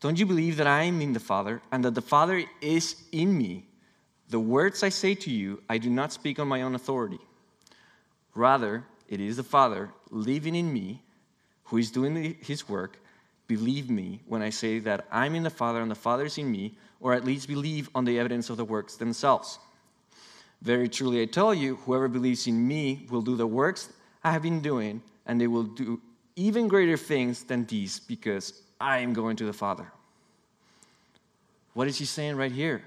Don't 0.00 0.18
you 0.18 0.26
believe 0.26 0.56
that 0.56 0.66
I 0.66 0.84
am 0.84 1.00
in 1.00 1.12
the 1.12 1.20
Father 1.20 1.60
and 1.70 1.84
that 1.84 1.94
the 1.94 2.02
Father 2.02 2.42
is 2.60 2.96
in 3.12 3.36
me? 3.36 3.66
The 4.30 4.40
words 4.40 4.82
I 4.82 4.88
say 4.88 5.14
to 5.16 5.30
you, 5.30 5.62
I 5.68 5.78
do 5.78 5.90
not 5.90 6.12
speak 6.12 6.38
on 6.38 6.48
my 6.48 6.62
own 6.62 6.74
authority. 6.74 7.18
Rather, 8.34 8.84
it 9.08 9.20
is 9.20 9.36
the 9.36 9.42
Father 9.42 9.90
living 10.10 10.54
in 10.54 10.72
me 10.72 11.02
who 11.70 11.76
is 11.76 11.90
doing 11.92 12.36
his 12.42 12.68
work, 12.68 12.98
believe 13.46 13.88
me 13.88 14.20
when 14.26 14.42
I 14.42 14.50
say 14.50 14.80
that 14.80 15.06
I'm 15.12 15.36
in 15.36 15.44
the 15.44 15.50
Father 15.50 15.80
and 15.80 15.90
the 15.90 15.94
Father 15.94 16.24
is 16.26 16.36
in 16.36 16.50
me, 16.50 16.76
or 17.00 17.14
at 17.14 17.24
least 17.24 17.46
believe 17.46 17.88
on 17.94 18.04
the 18.04 18.18
evidence 18.18 18.50
of 18.50 18.56
the 18.56 18.64
works 18.64 18.96
themselves. 18.96 19.60
Very 20.62 20.88
truly, 20.88 21.22
I 21.22 21.26
tell 21.26 21.54
you, 21.54 21.76
whoever 21.76 22.08
believes 22.08 22.48
in 22.48 22.66
me 22.66 23.06
will 23.08 23.22
do 23.22 23.36
the 23.36 23.46
works 23.46 23.88
I 24.24 24.32
have 24.32 24.42
been 24.42 24.60
doing, 24.60 25.00
and 25.26 25.40
they 25.40 25.46
will 25.46 25.62
do 25.62 26.00
even 26.34 26.66
greater 26.66 26.96
things 26.96 27.44
than 27.44 27.64
these, 27.66 28.00
because 28.00 28.62
I 28.80 28.98
am 28.98 29.12
going 29.12 29.36
to 29.36 29.46
the 29.46 29.52
Father. 29.52 29.86
What 31.74 31.86
is 31.86 31.98
he 31.98 32.04
saying 32.04 32.34
right 32.36 32.52
here? 32.52 32.82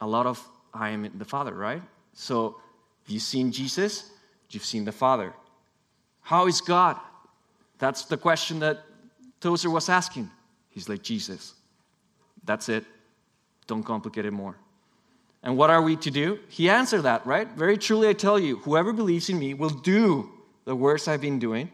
A 0.00 0.06
lot 0.06 0.26
of 0.26 0.42
I 0.72 0.88
am 0.88 1.08
the 1.18 1.24
Father, 1.26 1.52
right? 1.52 1.82
So, 2.14 2.56
you've 3.06 3.22
seen 3.22 3.52
Jesus? 3.52 4.10
You've 4.50 4.64
seen 4.64 4.86
the 4.86 4.92
Father. 4.92 5.34
How 6.22 6.46
is 6.46 6.62
God? 6.62 6.96
That's 7.82 8.04
the 8.04 8.16
question 8.16 8.60
that 8.60 8.84
Tozer 9.40 9.68
was 9.68 9.88
asking. 9.88 10.30
He's 10.70 10.88
like, 10.88 11.02
Jesus. 11.02 11.54
That's 12.44 12.68
it. 12.68 12.84
Don't 13.66 13.82
complicate 13.82 14.24
it 14.24 14.30
more. 14.30 14.54
And 15.42 15.56
what 15.56 15.68
are 15.68 15.82
we 15.82 15.96
to 15.96 16.10
do? 16.12 16.38
He 16.48 16.70
answered 16.70 17.02
that, 17.02 17.26
right? 17.26 17.48
Very 17.56 17.76
truly, 17.76 18.08
I 18.08 18.12
tell 18.12 18.38
you, 18.38 18.58
whoever 18.58 18.92
believes 18.92 19.28
in 19.30 19.36
me 19.36 19.54
will 19.54 19.70
do 19.70 20.30
the 20.64 20.76
works 20.76 21.08
I've 21.08 21.20
been 21.20 21.40
doing, 21.40 21.72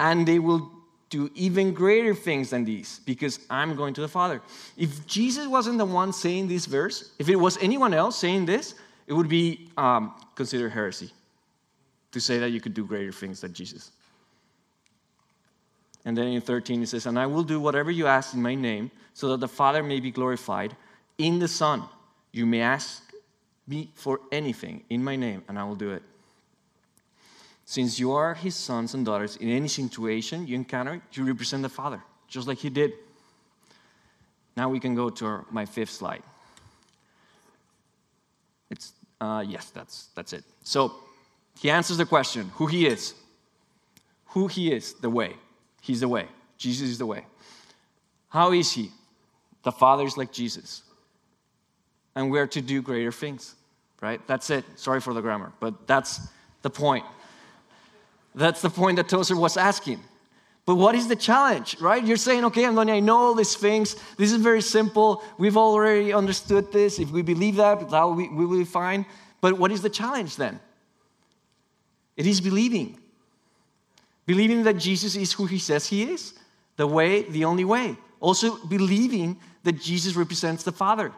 and 0.00 0.26
they 0.26 0.40
will 0.40 0.68
do 1.10 1.30
even 1.36 1.72
greater 1.72 2.12
things 2.12 2.50
than 2.50 2.64
these 2.64 2.98
because 3.06 3.38
I'm 3.48 3.76
going 3.76 3.94
to 3.94 4.00
the 4.00 4.08
Father. 4.08 4.42
If 4.76 5.06
Jesus 5.06 5.46
wasn't 5.46 5.78
the 5.78 5.84
one 5.84 6.12
saying 6.12 6.48
this 6.48 6.66
verse, 6.66 7.12
if 7.20 7.28
it 7.28 7.36
was 7.36 7.56
anyone 7.58 7.94
else 7.94 8.18
saying 8.18 8.46
this, 8.46 8.74
it 9.06 9.12
would 9.12 9.28
be 9.28 9.70
um, 9.76 10.12
considered 10.34 10.70
heresy 10.70 11.12
to 12.10 12.20
say 12.20 12.40
that 12.40 12.50
you 12.50 12.60
could 12.60 12.74
do 12.74 12.84
greater 12.84 13.12
things 13.12 13.42
than 13.42 13.52
Jesus. 13.52 13.92
And 16.06 16.16
then 16.16 16.28
in 16.28 16.40
13 16.40 16.80
he 16.80 16.86
says, 16.86 17.04
And 17.04 17.18
I 17.18 17.26
will 17.26 17.42
do 17.42 17.60
whatever 17.60 17.90
you 17.90 18.06
ask 18.06 18.32
in 18.32 18.40
my 18.40 18.54
name, 18.54 18.90
so 19.12 19.28
that 19.30 19.40
the 19.40 19.48
Father 19.48 19.82
may 19.82 20.00
be 20.00 20.10
glorified 20.10 20.74
in 21.18 21.40
the 21.40 21.48
Son. 21.48 21.82
You 22.32 22.46
may 22.46 22.60
ask 22.60 23.02
me 23.66 23.90
for 23.94 24.20
anything 24.30 24.84
in 24.88 25.02
my 25.02 25.16
name, 25.16 25.42
and 25.48 25.58
I 25.58 25.64
will 25.64 25.74
do 25.74 25.90
it. 25.90 26.02
Since 27.64 27.98
you 27.98 28.12
are 28.12 28.34
his 28.34 28.54
sons 28.54 28.94
and 28.94 29.04
daughters, 29.04 29.36
in 29.36 29.48
any 29.48 29.66
situation 29.66 30.46
you 30.46 30.54
encounter, 30.54 31.02
you 31.12 31.24
represent 31.24 31.62
the 31.62 31.68
Father, 31.68 32.00
just 32.28 32.46
like 32.46 32.58
he 32.58 32.70
did. 32.70 32.92
Now 34.56 34.68
we 34.68 34.78
can 34.78 34.94
go 34.94 35.10
to 35.10 35.26
our, 35.26 35.44
my 35.50 35.66
fifth 35.66 35.90
slide. 35.90 36.22
It's, 38.70 38.92
uh, 39.20 39.44
yes, 39.46 39.70
that's, 39.70 40.08
that's 40.14 40.32
it. 40.32 40.44
So 40.62 40.94
he 41.58 41.68
answers 41.68 41.96
the 41.96 42.06
question 42.06 42.52
who 42.54 42.66
he 42.66 42.86
is. 42.86 43.14
Who 44.28 44.46
he 44.46 44.72
is, 44.72 44.94
the 44.94 45.10
way. 45.10 45.34
He's 45.86 46.00
the 46.00 46.08
way. 46.08 46.26
Jesus 46.58 46.88
is 46.88 46.98
the 46.98 47.06
way. 47.06 47.24
How 48.28 48.52
is 48.52 48.72
he? 48.72 48.90
The 49.62 49.70
Father 49.70 50.04
is 50.04 50.16
like 50.16 50.32
Jesus. 50.32 50.82
And 52.16 52.28
we're 52.28 52.48
to 52.48 52.60
do 52.60 52.82
greater 52.82 53.12
things, 53.12 53.54
right? 54.00 54.20
That's 54.26 54.50
it. 54.50 54.64
Sorry 54.74 55.00
for 55.00 55.14
the 55.14 55.20
grammar, 55.20 55.52
but 55.60 55.86
that's 55.86 56.20
the 56.62 56.70
point. 56.70 57.04
That's 58.34 58.62
the 58.62 58.70
point 58.70 58.96
that 58.96 59.08
Tozer 59.08 59.36
was 59.36 59.56
asking. 59.56 60.00
But 60.64 60.74
what 60.74 60.96
is 60.96 61.06
the 61.06 61.14
challenge, 61.14 61.80
right? 61.80 62.04
You're 62.04 62.16
saying, 62.16 62.44
okay, 62.46 62.66
I 62.66 62.98
know 62.98 63.16
all 63.16 63.34
these 63.34 63.54
things. 63.54 63.94
This 64.16 64.32
is 64.32 64.38
very 64.38 64.62
simple. 64.62 65.22
We've 65.38 65.56
already 65.56 66.12
understood 66.12 66.72
this. 66.72 66.98
If 66.98 67.12
we 67.12 67.22
believe 67.22 67.56
that, 67.56 67.88
that 67.90 68.04
we, 68.08 68.28
we 68.28 68.44
will 68.44 68.58
be 68.58 68.64
fine. 68.64 69.06
But 69.40 69.56
what 69.56 69.70
is 69.70 69.82
the 69.82 69.90
challenge 69.90 70.34
then? 70.34 70.58
It 72.16 72.26
is 72.26 72.40
believing. 72.40 72.98
Believing 74.26 74.64
that 74.64 74.74
Jesus 74.74 75.16
is 75.16 75.32
who 75.32 75.46
he 75.46 75.58
says 75.58 75.86
he 75.86 76.02
is, 76.02 76.34
the 76.76 76.86
way, 76.86 77.22
the 77.22 77.44
only 77.44 77.64
way. 77.64 77.96
Also, 78.20 78.64
believing 78.66 79.38
that 79.62 79.80
Jesus 79.80 80.14
represents 80.14 80.62
the 80.62 80.72
Father, 80.72 81.12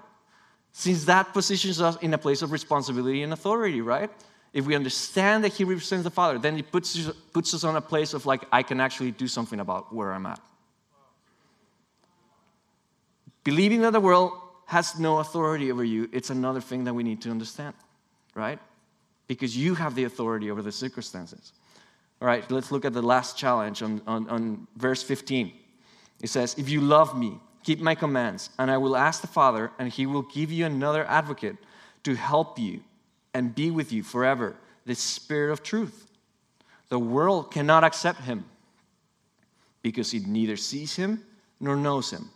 since 0.72 1.04
that 1.04 1.32
positions 1.32 1.80
us 1.80 1.96
in 1.96 2.12
a 2.14 2.18
place 2.18 2.42
of 2.42 2.52
responsibility 2.52 3.22
and 3.22 3.32
authority, 3.32 3.80
right? 3.80 4.10
if 4.52 4.66
we 4.66 4.74
understand 4.74 5.44
that 5.44 5.52
He 5.52 5.64
represents 5.64 6.04
the 6.04 6.10
Father, 6.10 6.38
then 6.38 6.58
it 6.58 6.70
puts, 6.72 6.98
puts 7.32 7.54
us 7.54 7.64
on 7.64 7.76
a 7.76 7.80
place 7.80 8.14
of 8.14 8.26
like, 8.26 8.44
I 8.50 8.62
can 8.62 8.80
actually 8.80 9.10
do 9.10 9.28
something 9.28 9.60
about 9.60 9.94
where 9.94 10.12
I'm 10.12 10.26
at. 10.26 10.40
Believing 13.44 13.82
that 13.82 13.92
the 13.92 14.00
world 14.00 14.32
has 14.66 14.98
no 14.98 15.18
authority 15.18 15.70
over 15.70 15.84
you, 15.84 16.08
it's 16.12 16.30
another 16.30 16.60
thing 16.60 16.84
that 16.84 16.94
we 16.94 17.02
need 17.02 17.22
to 17.22 17.30
understand, 17.30 17.74
right? 18.34 18.58
Because 19.26 19.56
you 19.56 19.74
have 19.74 19.94
the 19.94 20.04
authority 20.04 20.50
over 20.50 20.62
the 20.62 20.72
circumstances. 20.72 21.52
All 22.20 22.26
right, 22.26 22.48
let's 22.50 22.72
look 22.72 22.84
at 22.84 22.92
the 22.92 23.02
last 23.02 23.36
challenge 23.36 23.82
on, 23.82 24.02
on, 24.06 24.28
on 24.28 24.66
verse 24.76 25.02
15. 25.02 25.52
It 26.20 26.28
says, 26.28 26.56
If 26.58 26.68
you 26.68 26.80
love 26.80 27.16
me, 27.16 27.38
keep 27.62 27.80
my 27.80 27.94
commands, 27.94 28.50
and 28.58 28.70
I 28.70 28.76
will 28.76 28.96
ask 28.96 29.20
the 29.20 29.28
Father, 29.28 29.70
and 29.78 29.88
he 29.88 30.06
will 30.06 30.22
give 30.22 30.50
you 30.50 30.66
another 30.66 31.04
advocate 31.06 31.56
to 32.02 32.14
help 32.14 32.58
you 32.58 32.80
and 33.34 33.54
be 33.54 33.70
with 33.70 33.92
you 33.92 34.02
forever, 34.02 34.56
the 34.84 34.94
Spirit 34.94 35.52
of 35.52 35.62
truth. 35.62 36.06
The 36.88 36.98
world 36.98 37.52
cannot 37.52 37.84
accept 37.84 38.22
him 38.22 38.44
because 39.82 40.12
it 40.14 40.26
neither 40.26 40.56
sees 40.56 40.96
him 40.96 41.22
nor 41.60 41.76
knows 41.76 42.10
him. 42.10 42.30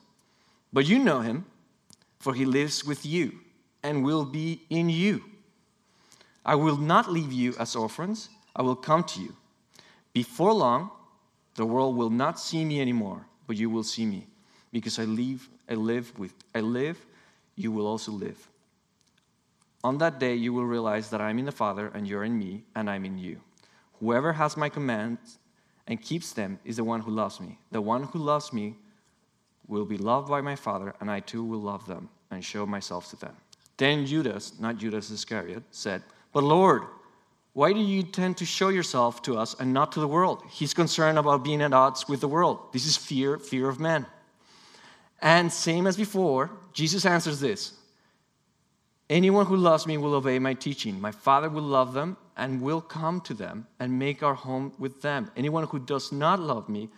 But 0.73 0.87
you 0.87 0.99
know 0.99 1.21
him, 1.21 1.45
for 2.19 2.35
he 2.35 2.45
lives 2.45 2.85
with 2.85 3.05
you 3.05 3.41
and 3.83 4.05
will 4.05 4.25
be 4.25 4.63
in 4.71 4.89
you. 4.89 5.25
I 6.45 6.55
will 6.55 6.77
not 6.77 7.11
leave 7.11 7.33
you 7.33 7.55
as 7.59 7.75
orphans, 7.75 8.29
I 8.55 8.63
will 8.63 8.77
come 8.77 9.05
to 9.05 9.21
you. 9.21 9.35
Before 10.13 10.53
long, 10.53 10.91
the 11.55 11.67
world 11.67 11.97
will 11.97 12.11
not 12.11 12.39
see 12.39 12.65
me 12.65 12.81
anymore, 12.81 13.27
but 13.47 13.57
you 13.57 13.71
will 13.71 13.83
see 13.83 14.07
me. 14.07 14.27
Because 14.73 14.99
I 14.99 15.05
live, 15.05 15.49
I 15.69 15.75
live 15.75 16.19
with 16.19 16.35
I 16.55 16.61
live, 16.61 17.05
you 17.57 17.71
will 17.71 17.87
also 17.87 18.13
live. 18.13 18.49
On 19.85 19.99
that 19.99 20.19
day, 20.19 20.35
you 20.35 20.53
will 20.53 20.65
realize 20.65 21.11
that 21.11 21.21
I'm 21.21 21.39
in 21.39 21.45
the 21.45 21.53
Father, 21.53 21.91
and 21.95 22.07
you're 22.07 22.25
in 22.25 22.39
me, 22.39 22.63
and 22.75 22.89
I'm 22.89 23.05
in 23.05 23.19
you. 23.19 23.41
Whoever 24.01 24.33
has 24.33 24.57
my 24.57 24.69
commands 24.69 25.39
and 25.87 26.01
keeps 26.01 26.33
them 26.33 26.59
is 26.65 26.77
the 26.77 26.85
one 26.85 27.01
who 27.01 27.11
loves 27.11 27.41
me. 27.41 27.59
The 27.73 27.81
one 27.81 28.05
who 28.05 28.19
loves 28.19 28.53
me 28.53 28.77
will 29.67 29.85
be 29.85 29.99
loved 29.99 30.29
by 30.29 30.41
my 30.41 30.57
Father, 30.57 30.95
and 31.01 31.11
I 31.11 31.21
too 31.21 31.43
will 31.43 31.61
love 31.61 31.87
them 31.87 32.09
and 32.31 32.45
show 32.45 32.65
myself 32.65 33.11
to 33.11 33.17
them. 33.17 33.37
Then 33.77 34.07
Judas, 34.07 34.53
not 34.61 34.79
Judas 34.79 35.11
Iscariot, 35.11 35.65
said, 35.71 36.03
But 36.33 36.45
Lord, 36.45 36.85
why 37.55 37.73
do 37.73 37.81
you 37.81 38.03
tend 38.03 38.39
to 38.39 38.47
show 38.47 38.71
yourself 38.71 39.21
to 39.23 39.37
us 39.37 39.55
and 39.59 39.75
not 39.75 39.93
to 39.93 40.01
the 40.01 40.09
world? 40.09 40.43
He's 40.49 40.73
concerned 40.73 41.19
about 41.19 41.45
being 41.45 41.61
at 41.61 41.75
odds 41.75 42.09
with 42.09 42.21
the 42.21 42.29
world. 42.29 42.73
This 42.73 42.87
is 42.87 42.97
fear, 42.97 43.39
fear 43.39 43.69
of 43.69 43.79
men. 43.79 44.07
And 45.21 45.53
same 45.53 45.87
as 45.87 45.97
before, 45.97 46.51
Jesus 46.73 47.05
answers 47.05 47.41
this 47.41 47.75
Anyone 49.11 49.45
who 49.45 49.57
loves 49.57 49.87
me 49.87 49.99
will 49.99 50.15
obey 50.15 50.39
my 50.39 50.55
teaching. 50.55 50.99
My 50.99 51.13
Father 51.13 51.51
will 51.51 51.63
love 51.63 51.93
them 51.93 52.17
and 52.39 52.63
will 52.63 52.81
come 52.81 53.21
to 53.23 53.35
them 53.35 53.67
and 53.79 53.99
make 53.99 54.23
our 54.23 54.35
home 54.35 54.73
with 54.79 55.03
them. 55.03 55.31
Anyone 55.37 55.65
who 55.65 55.79
does 55.79 56.11
not 56.11 56.41
love 56.41 56.71
me 56.71 56.89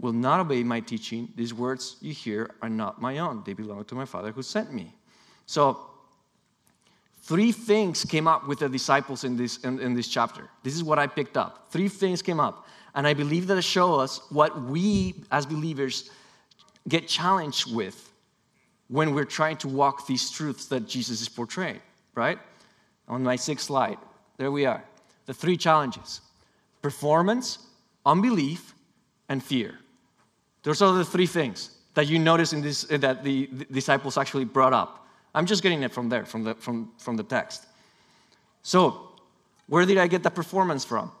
will 0.00 0.14
not 0.14 0.40
obey 0.40 0.62
my 0.62 0.80
teaching. 0.80 1.28
These 1.36 1.52
words 1.52 1.96
you 2.00 2.14
hear 2.14 2.50
are 2.62 2.70
not 2.70 3.02
my 3.02 3.18
own, 3.18 3.42
they 3.44 3.52
belong 3.52 3.84
to 3.84 3.94
my 3.94 4.06
Father 4.06 4.32
who 4.32 4.42
sent 4.42 4.72
me. 4.72 4.94
So, 5.44 5.90
three 7.28 7.52
things 7.52 8.06
came 8.06 8.26
up 8.26 8.48
with 8.48 8.60
the 8.60 8.68
disciples 8.70 9.22
in 9.22 9.36
this, 9.36 9.58
in, 9.58 9.78
in 9.80 9.92
this 9.92 10.08
chapter. 10.08 10.48
This 10.62 10.74
is 10.74 10.82
what 10.82 10.98
I 10.98 11.06
picked 11.06 11.36
up. 11.36 11.70
Three 11.70 11.88
things 11.88 12.22
came 12.22 12.40
up. 12.40 12.66
And 12.94 13.06
I 13.06 13.12
believe 13.12 13.46
that 13.48 13.58
it 13.58 13.64
shows 13.64 14.00
us 14.00 14.30
what 14.30 14.62
we 14.62 15.14
as 15.30 15.44
believers 15.44 16.10
get 16.88 17.06
challenged 17.06 17.74
with 17.74 18.10
when 18.88 19.14
we're 19.14 19.26
trying 19.26 19.58
to 19.58 19.68
walk 19.68 20.06
these 20.06 20.30
truths 20.30 20.64
that 20.66 20.88
Jesus 20.88 21.20
is 21.20 21.28
portraying, 21.28 21.80
right? 22.14 22.38
On 23.08 23.22
my 23.22 23.36
sixth 23.36 23.66
slide, 23.66 23.98
there 24.38 24.50
we 24.50 24.64
are. 24.64 24.82
The 25.26 25.34
three 25.34 25.58
challenges 25.58 26.22
performance, 26.80 27.58
unbelief, 28.06 28.74
and 29.28 29.44
fear. 29.44 29.74
Those 30.62 30.80
are 30.80 30.94
the 30.94 31.04
three 31.04 31.26
things 31.26 31.76
that 31.92 32.06
you 32.06 32.18
notice 32.18 32.54
in 32.54 32.62
this 32.62 32.84
that 32.84 33.22
the, 33.22 33.50
the 33.52 33.66
disciples 33.66 34.16
actually 34.16 34.46
brought 34.46 34.72
up. 34.72 35.07
I'm 35.38 35.46
just 35.46 35.62
getting 35.62 35.82
it 35.82 35.92
from 35.92 36.08
there, 36.08 36.24
from 36.24 36.44
the, 36.44 36.54
from, 36.54 36.90
from 36.98 37.16
the 37.16 37.22
text. 37.22 37.66
So, 38.62 39.12
where 39.68 39.86
did 39.86 39.98
I 39.98 40.06
get 40.06 40.22
the 40.22 40.30
performance 40.30 40.84
from? 40.84 41.12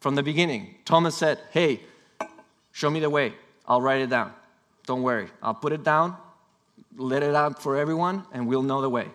From 0.00 0.14
the 0.14 0.22
beginning. 0.22 0.76
Thomas 0.84 1.16
said, 1.16 1.38
Hey, 1.50 1.80
show 2.72 2.90
me 2.90 3.00
the 3.00 3.10
way. 3.10 3.34
I'll 3.66 3.82
write 3.82 4.00
it 4.00 4.10
down. 4.10 4.32
Don't 4.86 5.02
worry. 5.02 5.28
I'll 5.42 5.54
put 5.54 5.72
it 5.72 5.84
down 5.84 6.16
let 6.98 7.22
it 7.22 7.34
out 7.34 7.62
for 7.62 7.76
everyone, 7.76 8.24
and 8.32 8.46
we'll 8.46 8.62
know 8.62 8.80
the 8.82 8.90
way, 8.90 9.06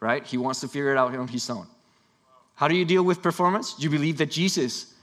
right? 0.00 0.24
He 0.24 0.38
wants 0.38 0.60
to 0.60 0.68
figure 0.68 0.92
it 0.92 0.96
out 0.96 1.14
on 1.14 1.28
his 1.28 1.48
own. 1.50 1.66
How 2.54 2.68
do 2.68 2.74
you 2.74 2.84
deal 2.84 3.02
with 3.02 3.20
performance? 3.20 3.74
You 3.78 3.90
believe 3.90 4.16
that 4.18 4.30
Jesus 4.30 4.94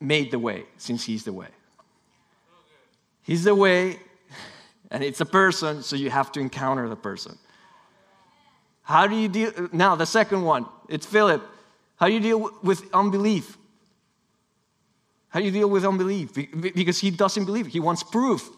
made 0.00 0.30
the 0.30 0.38
way 0.38 0.64
since 0.76 1.04
he's 1.04 1.24
the 1.24 1.32
way. 1.32 1.48
He's 3.22 3.44
the 3.44 3.54
way, 3.54 3.98
and 4.90 5.04
it's 5.04 5.20
a 5.20 5.26
person, 5.26 5.82
so 5.82 5.96
you 5.96 6.10
have 6.10 6.32
to 6.32 6.40
encounter 6.40 6.88
the 6.88 6.96
person. 6.96 7.38
How 8.84 9.06
do 9.06 9.16
you 9.16 9.28
deal? 9.28 9.52
Now, 9.72 9.96
the 9.96 10.06
second 10.06 10.42
one, 10.42 10.66
it's 10.88 11.06
Philip. 11.06 11.42
How 11.96 12.06
do 12.06 12.12
you 12.12 12.20
deal 12.20 12.50
with 12.62 12.82
unbelief? 12.94 13.56
How 15.28 15.40
do 15.40 15.46
you 15.46 15.50
deal 15.50 15.68
with 15.68 15.84
unbelief? 15.84 16.32
Because 16.34 17.00
he 17.00 17.10
doesn't 17.10 17.44
believe, 17.44 17.66
he 17.66 17.80
wants 17.80 18.02
proof. 18.02 18.48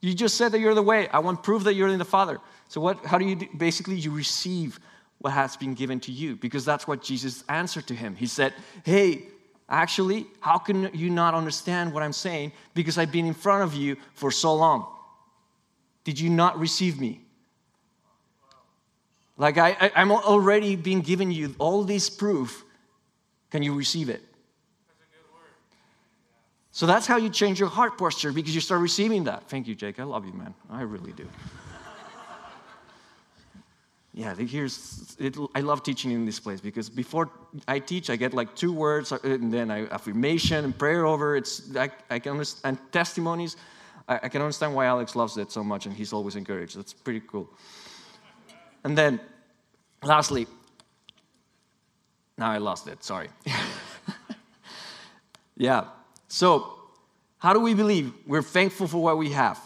You 0.00 0.14
just 0.14 0.36
said 0.36 0.52
that 0.52 0.60
you're 0.60 0.74
the 0.74 0.82
way. 0.82 1.08
I 1.08 1.18
want 1.18 1.42
proof 1.42 1.64
that 1.64 1.74
you're 1.74 1.88
in 1.88 1.98
the 1.98 2.04
Father. 2.04 2.38
So 2.68 2.80
what 2.80 3.04
how 3.04 3.18
do 3.18 3.24
you 3.24 3.36
do? 3.36 3.46
basically 3.56 3.96
you 3.96 4.10
receive 4.10 4.80
what 5.18 5.32
has 5.32 5.56
been 5.56 5.74
given 5.74 6.00
to 6.00 6.12
you. 6.12 6.36
Because 6.36 6.64
that's 6.64 6.86
what 6.86 7.02
Jesus 7.02 7.44
answered 7.48 7.86
to 7.88 7.94
him. 7.94 8.14
He 8.14 8.26
said, 8.26 8.54
Hey, 8.84 9.22
actually, 9.68 10.26
how 10.40 10.58
can 10.58 10.90
you 10.94 11.10
not 11.10 11.34
understand 11.34 11.92
what 11.92 12.02
I'm 12.02 12.12
saying? 12.12 12.52
Because 12.74 12.96
I've 12.96 13.12
been 13.12 13.26
in 13.26 13.34
front 13.34 13.64
of 13.64 13.74
you 13.74 13.96
for 14.14 14.30
so 14.30 14.54
long. 14.54 14.86
Did 16.04 16.18
you 16.18 16.30
not 16.30 16.58
receive 16.58 17.00
me? 17.00 17.20
Like 19.38 19.56
I, 19.56 19.76
I, 19.94 20.02
am 20.02 20.10
already 20.10 20.74
being 20.74 21.00
given 21.00 21.30
you 21.30 21.54
all 21.58 21.84
this 21.84 22.10
proof. 22.10 22.64
Can 23.50 23.62
you 23.62 23.72
receive 23.72 24.08
it? 24.08 24.20
So 26.72 26.86
that's 26.86 27.06
how 27.06 27.16
you 27.16 27.30
change 27.30 27.58
your 27.58 27.68
heart 27.68 27.96
posture 27.96 28.32
because 28.32 28.54
you 28.54 28.60
start 28.60 28.80
receiving 28.80 29.24
that. 29.24 29.48
Thank 29.48 29.66
you, 29.66 29.74
Jake. 29.74 29.98
I 29.98 30.04
love 30.04 30.26
you, 30.26 30.32
man. 30.32 30.54
I 30.70 30.82
really 30.82 31.12
do. 31.12 31.26
yeah, 34.12 34.34
here's 34.34 35.16
it, 35.18 35.36
I 35.54 35.60
love 35.60 35.82
teaching 35.82 36.10
in 36.10 36.24
this 36.24 36.38
place 36.38 36.60
because 36.60 36.88
before 36.88 37.30
I 37.66 37.78
teach, 37.78 38.10
I 38.10 38.16
get 38.16 38.34
like 38.34 38.54
two 38.54 38.72
words 38.72 39.12
uh, 39.12 39.18
and 39.22 39.52
then 39.52 39.70
I, 39.70 39.86
affirmation 39.86 40.64
and 40.64 40.76
prayer 40.76 41.06
over. 41.06 41.36
It's 41.36 41.74
I, 41.76 41.90
I 42.10 42.18
can 42.18 42.32
understand 42.32 42.78
and 42.78 42.92
testimonies. 42.92 43.56
I, 44.08 44.20
I 44.24 44.28
can 44.28 44.42
understand 44.42 44.74
why 44.74 44.86
Alex 44.86 45.16
loves 45.16 45.36
it 45.36 45.50
so 45.50 45.64
much 45.64 45.86
and 45.86 45.94
he's 45.94 46.12
always 46.12 46.36
encouraged. 46.36 46.76
That's 46.76 46.92
pretty 46.92 47.22
cool. 47.26 47.48
And 48.84 48.96
then, 48.96 49.20
lastly, 50.02 50.46
now 52.36 52.50
I 52.50 52.58
lost 52.58 52.86
it. 52.86 53.02
Sorry. 53.02 53.28
yeah. 55.56 55.84
So, 56.28 56.74
how 57.38 57.52
do 57.52 57.60
we 57.60 57.74
believe? 57.74 58.12
We're 58.26 58.42
thankful 58.42 58.86
for 58.86 59.02
what 59.02 59.18
we 59.18 59.30
have. 59.30 59.60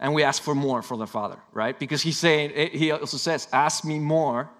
And 0.00 0.14
we 0.14 0.22
ask 0.22 0.42
for 0.42 0.54
more 0.54 0.82
for 0.82 0.96
the 0.96 1.06
Father, 1.06 1.38
right? 1.52 1.78
Because 1.78 2.02
he's 2.02 2.18
saying, 2.18 2.52
eh, 2.54 2.68
he 2.72 2.90
also 2.90 3.16
says, 3.16 3.48
ask 3.52 3.84
me 3.84 3.98
more. 3.98 4.50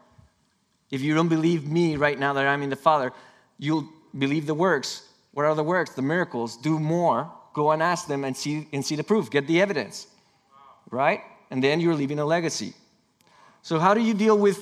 If 0.90 1.02
you 1.02 1.14
don't 1.14 1.28
believe 1.28 1.66
me 1.66 1.96
right 1.96 2.18
now 2.18 2.32
that 2.34 2.46
I'm 2.46 2.62
in 2.62 2.70
the 2.70 2.76
Father, 2.76 3.12
you'll 3.58 3.88
believe 4.16 4.46
the 4.46 4.54
works. 4.54 5.08
What 5.32 5.44
are 5.44 5.54
the 5.54 5.64
works? 5.64 5.94
The 5.94 6.02
miracles. 6.02 6.56
Do 6.56 6.78
more. 6.78 7.30
Go 7.52 7.72
and 7.72 7.82
ask 7.82 8.06
them 8.06 8.24
and 8.24 8.36
see, 8.36 8.68
and 8.72 8.84
see 8.84 8.96
the 8.96 9.04
proof. 9.04 9.30
Get 9.30 9.46
the 9.46 9.60
evidence, 9.60 10.06
right? 10.90 11.20
And 11.50 11.62
then 11.62 11.80
you're 11.80 11.94
leaving 11.94 12.20
a 12.20 12.24
legacy. 12.24 12.74
So, 13.64 13.78
how 13.78 13.94
do 13.94 14.02
you 14.02 14.12
deal 14.12 14.36
with 14.36 14.58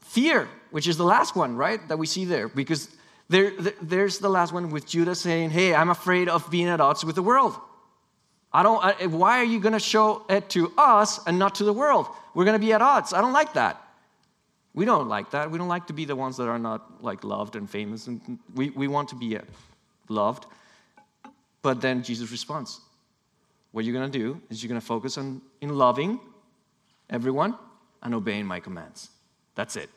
fear, 0.00 0.48
which 0.72 0.88
is 0.88 0.96
the 0.96 1.04
last 1.04 1.36
one, 1.36 1.56
right? 1.56 1.80
That 1.88 1.98
we 1.98 2.06
see 2.06 2.24
there. 2.24 2.48
Because 2.48 2.88
there, 3.28 3.52
there's 3.80 4.18
the 4.18 4.28
last 4.28 4.52
one 4.52 4.70
with 4.70 4.86
Judas 4.86 5.20
saying, 5.20 5.50
Hey, 5.50 5.72
I'm 5.72 5.88
afraid 5.88 6.28
of 6.28 6.50
being 6.50 6.66
at 6.66 6.80
odds 6.80 7.04
with 7.04 7.14
the 7.14 7.22
world. 7.22 7.56
I 8.52 8.64
don't, 8.64 8.84
I, 8.84 9.06
why 9.06 9.38
are 9.38 9.44
you 9.44 9.60
going 9.60 9.72
to 9.72 9.78
show 9.78 10.24
it 10.28 10.50
to 10.50 10.72
us 10.76 11.24
and 11.26 11.38
not 11.38 11.54
to 11.56 11.64
the 11.64 11.72
world? 11.72 12.08
We're 12.34 12.44
going 12.44 12.60
to 12.60 12.66
be 12.66 12.72
at 12.72 12.82
odds. 12.82 13.12
I 13.12 13.20
don't 13.20 13.32
like 13.32 13.54
that. 13.54 13.80
We 14.74 14.84
don't 14.84 15.08
like 15.08 15.30
that. 15.30 15.52
We 15.52 15.58
don't 15.58 15.68
like 15.68 15.86
to 15.86 15.92
be 15.92 16.04
the 16.04 16.16
ones 16.16 16.36
that 16.38 16.48
are 16.48 16.58
not 16.58 17.04
like 17.04 17.22
loved 17.22 17.54
and 17.54 17.70
famous. 17.70 18.08
And 18.08 18.40
we, 18.56 18.70
we 18.70 18.88
want 18.88 19.10
to 19.10 19.14
be 19.14 19.36
uh, 19.36 19.42
loved. 20.08 20.46
But 21.62 21.80
then 21.80 22.02
Jesus 22.02 22.32
responds. 22.32 22.80
What 23.70 23.84
you're 23.84 23.94
going 23.94 24.10
to 24.10 24.18
do 24.18 24.40
is 24.50 24.60
you're 24.60 24.68
going 24.68 24.80
to 24.80 24.86
focus 24.86 25.18
on 25.18 25.40
in 25.60 25.68
loving 25.68 26.18
everyone 27.08 27.56
and 28.04 28.14
obeying 28.14 28.46
my 28.46 28.60
commands. 28.60 29.08
That's 29.54 29.76
it. 29.76 29.88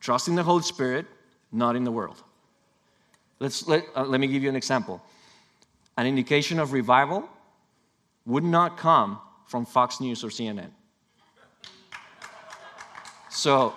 Trusting 0.00 0.34
the 0.34 0.42
Holy 0.42 0.62
Spirit, 0.62 1.06
not 1.50 1.74
in 1.74 1.84
the 1.84 1.90
world. 1.90 2.22
Let's, 3.40 3.66
let, 3.66 3.84
uh, 3.96 4.04
let 4.04 4.20
me 4.20 4.28
give 4.28 4.42
you 4.42 4.48
an 4.48 4.56
example. 4.56 5.02
An 5.96 6.06
indication 6.06 6.60
of 6.60 6.72
revival 6.72 7.28
would 8.26 8.44
not 8.44 8.76
come 8.76 9.18
from 9.46 9.66
Fox 9.66 10.00
News 10.00 10.22
or 10.22 10.28
CNN. 10.28 10.70
So, 13.30 13.74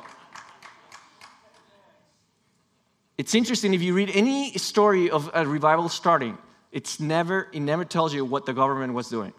it's 3.17 3.33
interesting 3.33 3.73
if 3.73 3.81
you 3.81 3.93
read 3.93 4.11
any 4.13 4.53
story 4.57 5.09
of 5.09 5.31
a 5.33 5.47
revival 5.47 5.89
starting, 5.89 6.37
it's 6.71 6.99
never, 6.99 7.47
it 7.53 7.61
never 7.61 7.85
tells 7.85 8.13
you 8.13 8.25
what 8.25 8.45
the 8.45 8.53
government 8.53 8.93
was 8.93 9.09
doing. 9.09 9.33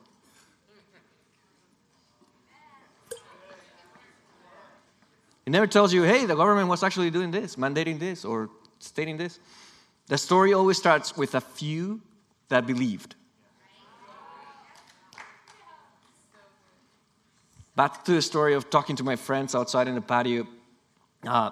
It 5.47 5.51
never 5.51 5.69
tells 5.69 5.93
you, 5.93 6.03
hey, 6.03 6.27
the 6.27 6.35
government 6.35 6.69
was 6.69 6.83
actually 6.83 7.11
doing 7.11 7.31
this, 7.31 7.55
mandating 7.55 8.01
this, 8.01 8.25
or 8.25 8.51
stating 8.81 9.17
this. 9.17 9.39
The 10.09 10.19
story 10.19 10.53
always 10.53 10.77
starts 10.77 11.17
with 11.17 11.37
a 11.37 11.41
few 11.41 12.01
that 12.49 12.67
believed. 12.67 13.15
Back 17.77 18.05
to 18.07 18.13
the 18.13 18.23
story 18.23 18.55
of 18.55 18.71
talking 18.71 18.97
to 18.97 19.05
my 19.05 19.15
friends 19.15 19.55
outside 19.55 19.87
in 19.87 19.95
the 19.95 20.01
patio, 20.01 20.49
uh, 21.27 21.51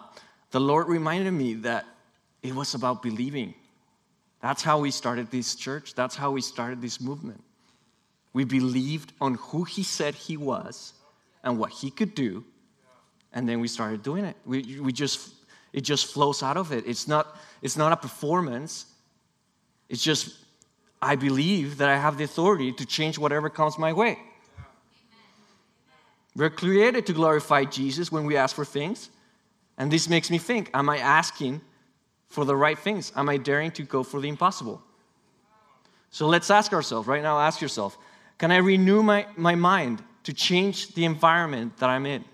the 0.51 0.61
Lord 0.61 0.89
reminded 0.89 1.33
me 1.33 1.55
that 1.55 1.85
it 2.43 2.55
was 2.55 2.75
about 2.75 3.03
believing. 3.03 3.55
That's 4.41 4.63
how 4.63 4.81
we 4.81 4.91
started 4.91 5.31
this 5.31 5.55
church. 5.55 5.95
That's 5.95 6.17
how 6.17 6.31
we 6.33 6.41
started 6.41 6.81
this 6.83 7.01
movement. 7.01 7.43
We 8.33 8.45
believed 8.45 9.13
on 9.21 9.35
who 9.35 9.65
He 9.65 9.83
said 9.85 10.15
He 10.15 10.37
was 10.37 10.95
and 11.45 11.59
what 11.59 11.71
He 11.71 11.91
could 11.91 12.15
do, 12.15 12.45
and 13.35 13.49
then 13.49 13.61
we 13.61 13.69
started 13.69 14.03
doing 14.03 14.25
it. 14.25 14.37
We, 14.47 14.81
we 14.81 14.93
just, 14.93 15.35
it 15.73 15.83
just 15.83 16.07
flows 16.07 16.43
out 16.43 16.57
of 16.57 16.73
it. 16.73 16.85
It's 16.87 17.07
not, 17.09 17.37
it's 17.61 17.77
not 17.77 17.93
a 17.93 17.97
performance. 17.97 18.87
It's 19.89 20.03
just, 20.03 20.37
I 21.03 21.17
believe 21.17 21.79
that 21.79 21.89
I 21.89 21.99
have 21.99 22.17
the 22.17 22.25
authority 22.25 22.73
to 22.73 22.87
change 22.87 23.19
whatever 23.19 23.51
comes 23.51 23.77
my 23.77 23.93
way. 23.93 24.19
We're 26.37 26.51
created 26.51 27.07
to 27.07 27.13
glorify 27.13 27.65
Jesus 27.65 28.11
when 28.11 28.25
we 28.25 28.37
ask 28.37 28.55
for 28.55 28.65
things. 28.65 29.11
And 29.77 29.91
this 29.91 30.09
makes 30.09 30.31
me 30.31 30.39
think 30.39 30.71
Am 30.73 30.89
I 30.89 30.99
asking 30.99 31.61
for 32.29 32.45
the 32.45 32.57
right 32.57 32.79
things? 32.79 33.13
Am 33.17 33.29
I 33.29 33.37
daring 33.37 33.73
to 33.73 33.83
go 33.83 34.03
for 34.03 34.21
the 34.21 34.29
impossible? 34.29 34.81
So 36.11 36.29
let's 36.29 36.51
ask 36.51 36.73
ourselves 36.73 37.09
right 37.09 37.23
now 37.23 37.39
ask 37.41 37.61
yourself 37.61 37.99
Can 38.39 38.53
I 38.53 38.59
renew 38.59 39.03
my, 39.03 39.27
my 39.37 39.57
mind 39.57 40.03
to 40.23 40.33
change 40.33 40.95
the 40.95 41.05
environment 41.05 41.77
that 41.79 41.91
I'm 41.91 42.07
in? 42.07 42.25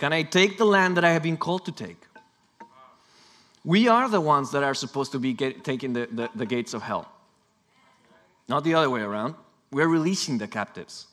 Can 0.00 0.14
I 0.14 0.22
take 0.22 0.56
the 0.56 0.64
land 0.64 0.96
that 0.96 1.04
I 1.04 1.10
have 1.10 1.22
been 1.22 1.36
called 1.36 1.66
to 1.66 1.72
take? 1.72 2.02
We 3.66 3.86
are 3.86 4.08
the 4.08 4.18
ones 4.18 4.50
that 4.52 4.62
are 4.62 4.72
supposed 4.72 5.12
to 5.12 5.18
be 5.18 5.34
get, 5.34 5.62
taking 5.62 5.92
the, 5.92 6.08
the, 6.10 6.30
the 6.34 6.46
gates 6.46 6.72
of 6.72 6.80
hell, 6.80 7.06
not 8.48 8.64
the 8.64 8.72
other 8.72 8.88
way 8.88 9.02
around. 9.02 9.34
We're 9.70 9.88
releasing 9.88 10.38
the 10.38 10.48
captives. 10.48 11.06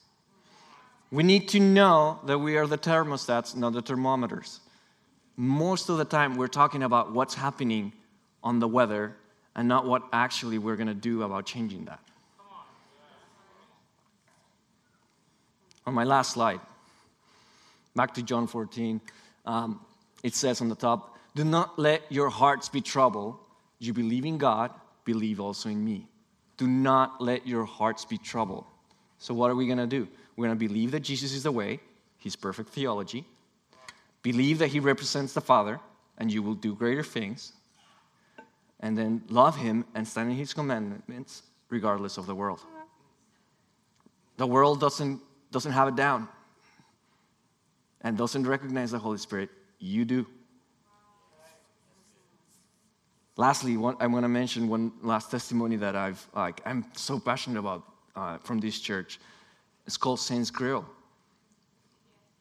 We 1.12 1.24
need 1.24 1.50
to 1.50 1.60
know 1.60 2.22
that 2.28 2.38
we 2.40 2.56
are 2.56 2.66
the 2.66 2.78
thermostats, 2.78 3.58
not 3.58 3.74
the 3.74 3.82
thermometers. 3.82 4.62
Most 5.36 5.90
of 5.90 5.98
the 5.98 6.06
time, 6.06 6.38
we're 6.38 6.48
talking 6.48 6.82
about 6.82 7.12
what's 7.12 7.34
happening 7.34 7.92
on 8.42 8.60
the 8.60 8.70
weather 8.70 9.18
and 9.54 9.68
not 9.68 9.86
what 9.86 10.04
actually 10.14 10.60
we're 10.60 10.78
going 10.78 10.88
to 10.88 10.94
do 10.94 11.24
about 11.24 11.46
changing 11.46 11.84
that. 11.86 12.00
On 15.86 15.94
my 15.94 16.06
last 16.06 16.32
slide, 16.32 16.62
Back 17.98 18.14
to 18.14 18.22
John 18.22 18.46
14. 18.46 19.02
Um, 19.48 19.82
it 20.22 20.36
says 20.36 20.62
on 20.62 20.70
the 20.70 20.76
top, 20.76 21.18
Do 21.34 21.44
not 21.44 21.80
let 21.80 22.04
your 22.12 22.30
hearts 22.30 22.70
be 22.70 22.80
troubled. 22.80 23.40
You 23.80 23.92
believe 23.92 24.24
in 24.24 24.38
God, 24.38 24.70
believe 25.04 25.40
also 25.40 25.68
in 25.70 25.84
me. 25.84 26.08
Do 26.58 26.68
not 26.68 27.20
let 27.20 27.48
your 27.48 27.66
hearts 27.66 28.06
be 28.06 28.20
troubled. 28.20 28.66
So, 29.18 29.34
what 29.34 29.50
are 29.50 29.56
we 29.56 29.66
going 29.66 29.80
to 29.80 29.88
do? 29.88 30.08
We're 30.36 30.46
going 30.46 30.60
to 30.60 30.68
believe 30.68 30.92
that 30.92 31.00
Jesus 31.00 31.34
is 31.34 31.42
the 31.42 31.52
way, 31.52 31.80
His 32.20 32.36
perfect 32.36 32.70
theology, 32.70 33.26
believe 34.22 34.60
that 34.60 34.68
He 34.68 34.80
represents 34.80 35.34
the 35.34 35.42
Father, 35.42 35.80
and 36.20 36.32
you 36.32 36.44
will 36.44 36.54
do 36.54 36.76
greater 36.76 37.04
things, 37.04 37.54
and 38.80 38.96
then 38.96 39.24
love 39.28 39.58
Him 39.58 39.86
and 39.96 40.08
stand 40.08 40.30
in 40.30 40.38
His 40.38 40.54
commandments 40.54 41.42
regardless 41.70 42.20
of 42.20 42.28
the 42.28 42.36
world. 42.36 42.62
The 44.38 44.46
world 44.46 44.80
doesn't, 44.80 45.20
doesn't 45.52 45.72
have 45.72 45.88
it 45.88 45.96
down 45.96 46.30
and 48.02 48.18
doesn't 48.18 48.48
recognize 48.48 48.92
the 48.92 49.00
Holy 49.00 49.18
Spirit, 49.18 49.50
you 49.80 50.06
do. 50.06 50.26
Lastly, 53.36 53.78
one, 53.78 53.96
I'm 54.00 54.12
going 54.12 54.24
to 54.24 54.30
mention 54.30 54.68
one 54.68 54.92
last 55.02 55.30
testimony 55.30 55.76
that 55.78 55.96
I've 55.96 56.28
like 56.36 56.62
I'm 56.66 56.86
so 56.96 57.20
passionate 57.20 57.60
about 57.60 57.84
uh, 58.16 58.38
from 58.40 58.60
this 58.60 58.80
church. 58.80 59.20
It's 59.86 59.98
called 59.98 60.20
Saints 60.20 60.50
Grill. 60.50 60.86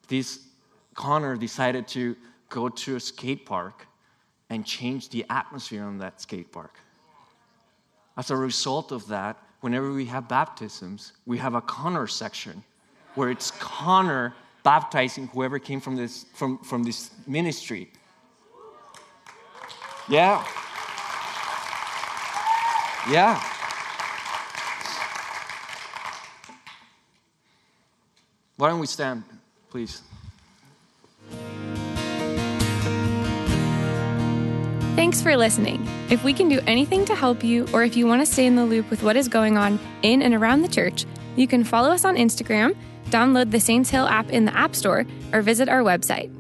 This 0.09 0.41
Connor 0.95 1.37
decided 1.37 1.87
to 1.89 2.17
go 2.49 2.69
to 2.69 2.97
a 2.97 3.01
skate 3.01 3.45
park 3.45 3.87
and 4.49 4.65
change 4.65 5.11
the 5.11 5.27
atmosphere 5.29 5.85
on 5.85 5.99
that 5.99 6.21
skate 6.21 6.51
park. 6.51 6.75
As 8.17 8.31
a 8.31 8.37
result 8.37 8.93
of 8.93 9.07
that, 9.09 9.37
whenever 9.61 9.93
we 9.93 10.07
have 10.07 10.29
baptisms, 10.29 11.13
we 11.27 11.37
have 11.39 11.55
a 11.55 11.61
Connor 11.61 12.07
section 12.07 12.65
where 13.15 13.31
it's 13.31 13.51
Connor 13.51 14.35
baptizing 14.67 15.29
whoever 15.29 15.61
came 15.61 15.81
from 15.81 15.95
this, 15.95 16.27
from, 16.35 16.59
from 16.59 16.83
this 16.83 17.13
ministry. 17.25 17.89
Yeah. 20.09 20.45
Yeah. 23.09 23.41
Why 28.57 28.71
don't 28.71 28.81
we 28.81 28.89
stand, 28.89 29.23
please? 29.71 30.03
Thanks 34.97 35.23
for 35.23 35.37
listening. 35.37 35.87
If 36.11 36.25
we 36.25 36.33
can 36.33 36.49
do 36.49 36.59
anything 36.67 37.05
to 37.05 37.15
help 37.15 37.45
you, 37.45 37.69
or 37.73 37.85
if 37.85 37.97
you 37.97 38.09
want 38.09 38.21
to 38.23 38.27
stay 38.27 38.47
in 38.47 38.57
the 38.57 38.65
loop 38.65 38.91
with 38.91 39.05
what 39.05 39.15
is 39.15 39.29
going 39.29 39.57
on 39.57 39.79
in 40.03 40.23
and 40.23 40.35
around 40.35 40.63
the 40.63 40.69
church, 40.69 41.07
you 41.37 41.47
can 41.47 41.63
follow 41.63 41.91
us 41.91 42.05
on 42.05 42.17
Instagram, 42.17 42.75
download 43.07 43.51
the 43.51 43.61
Saints 43.61 43.91
Hill 43.91 44.07
app 44.07 44.31
in 44.31 44.45
the 44.45 44.57
App 44.57 44.75
Store, 44.75 45.07
or 45.33 45.43
visit 45.43 45.69
our 45.69 45.83
website. 45.83 46.31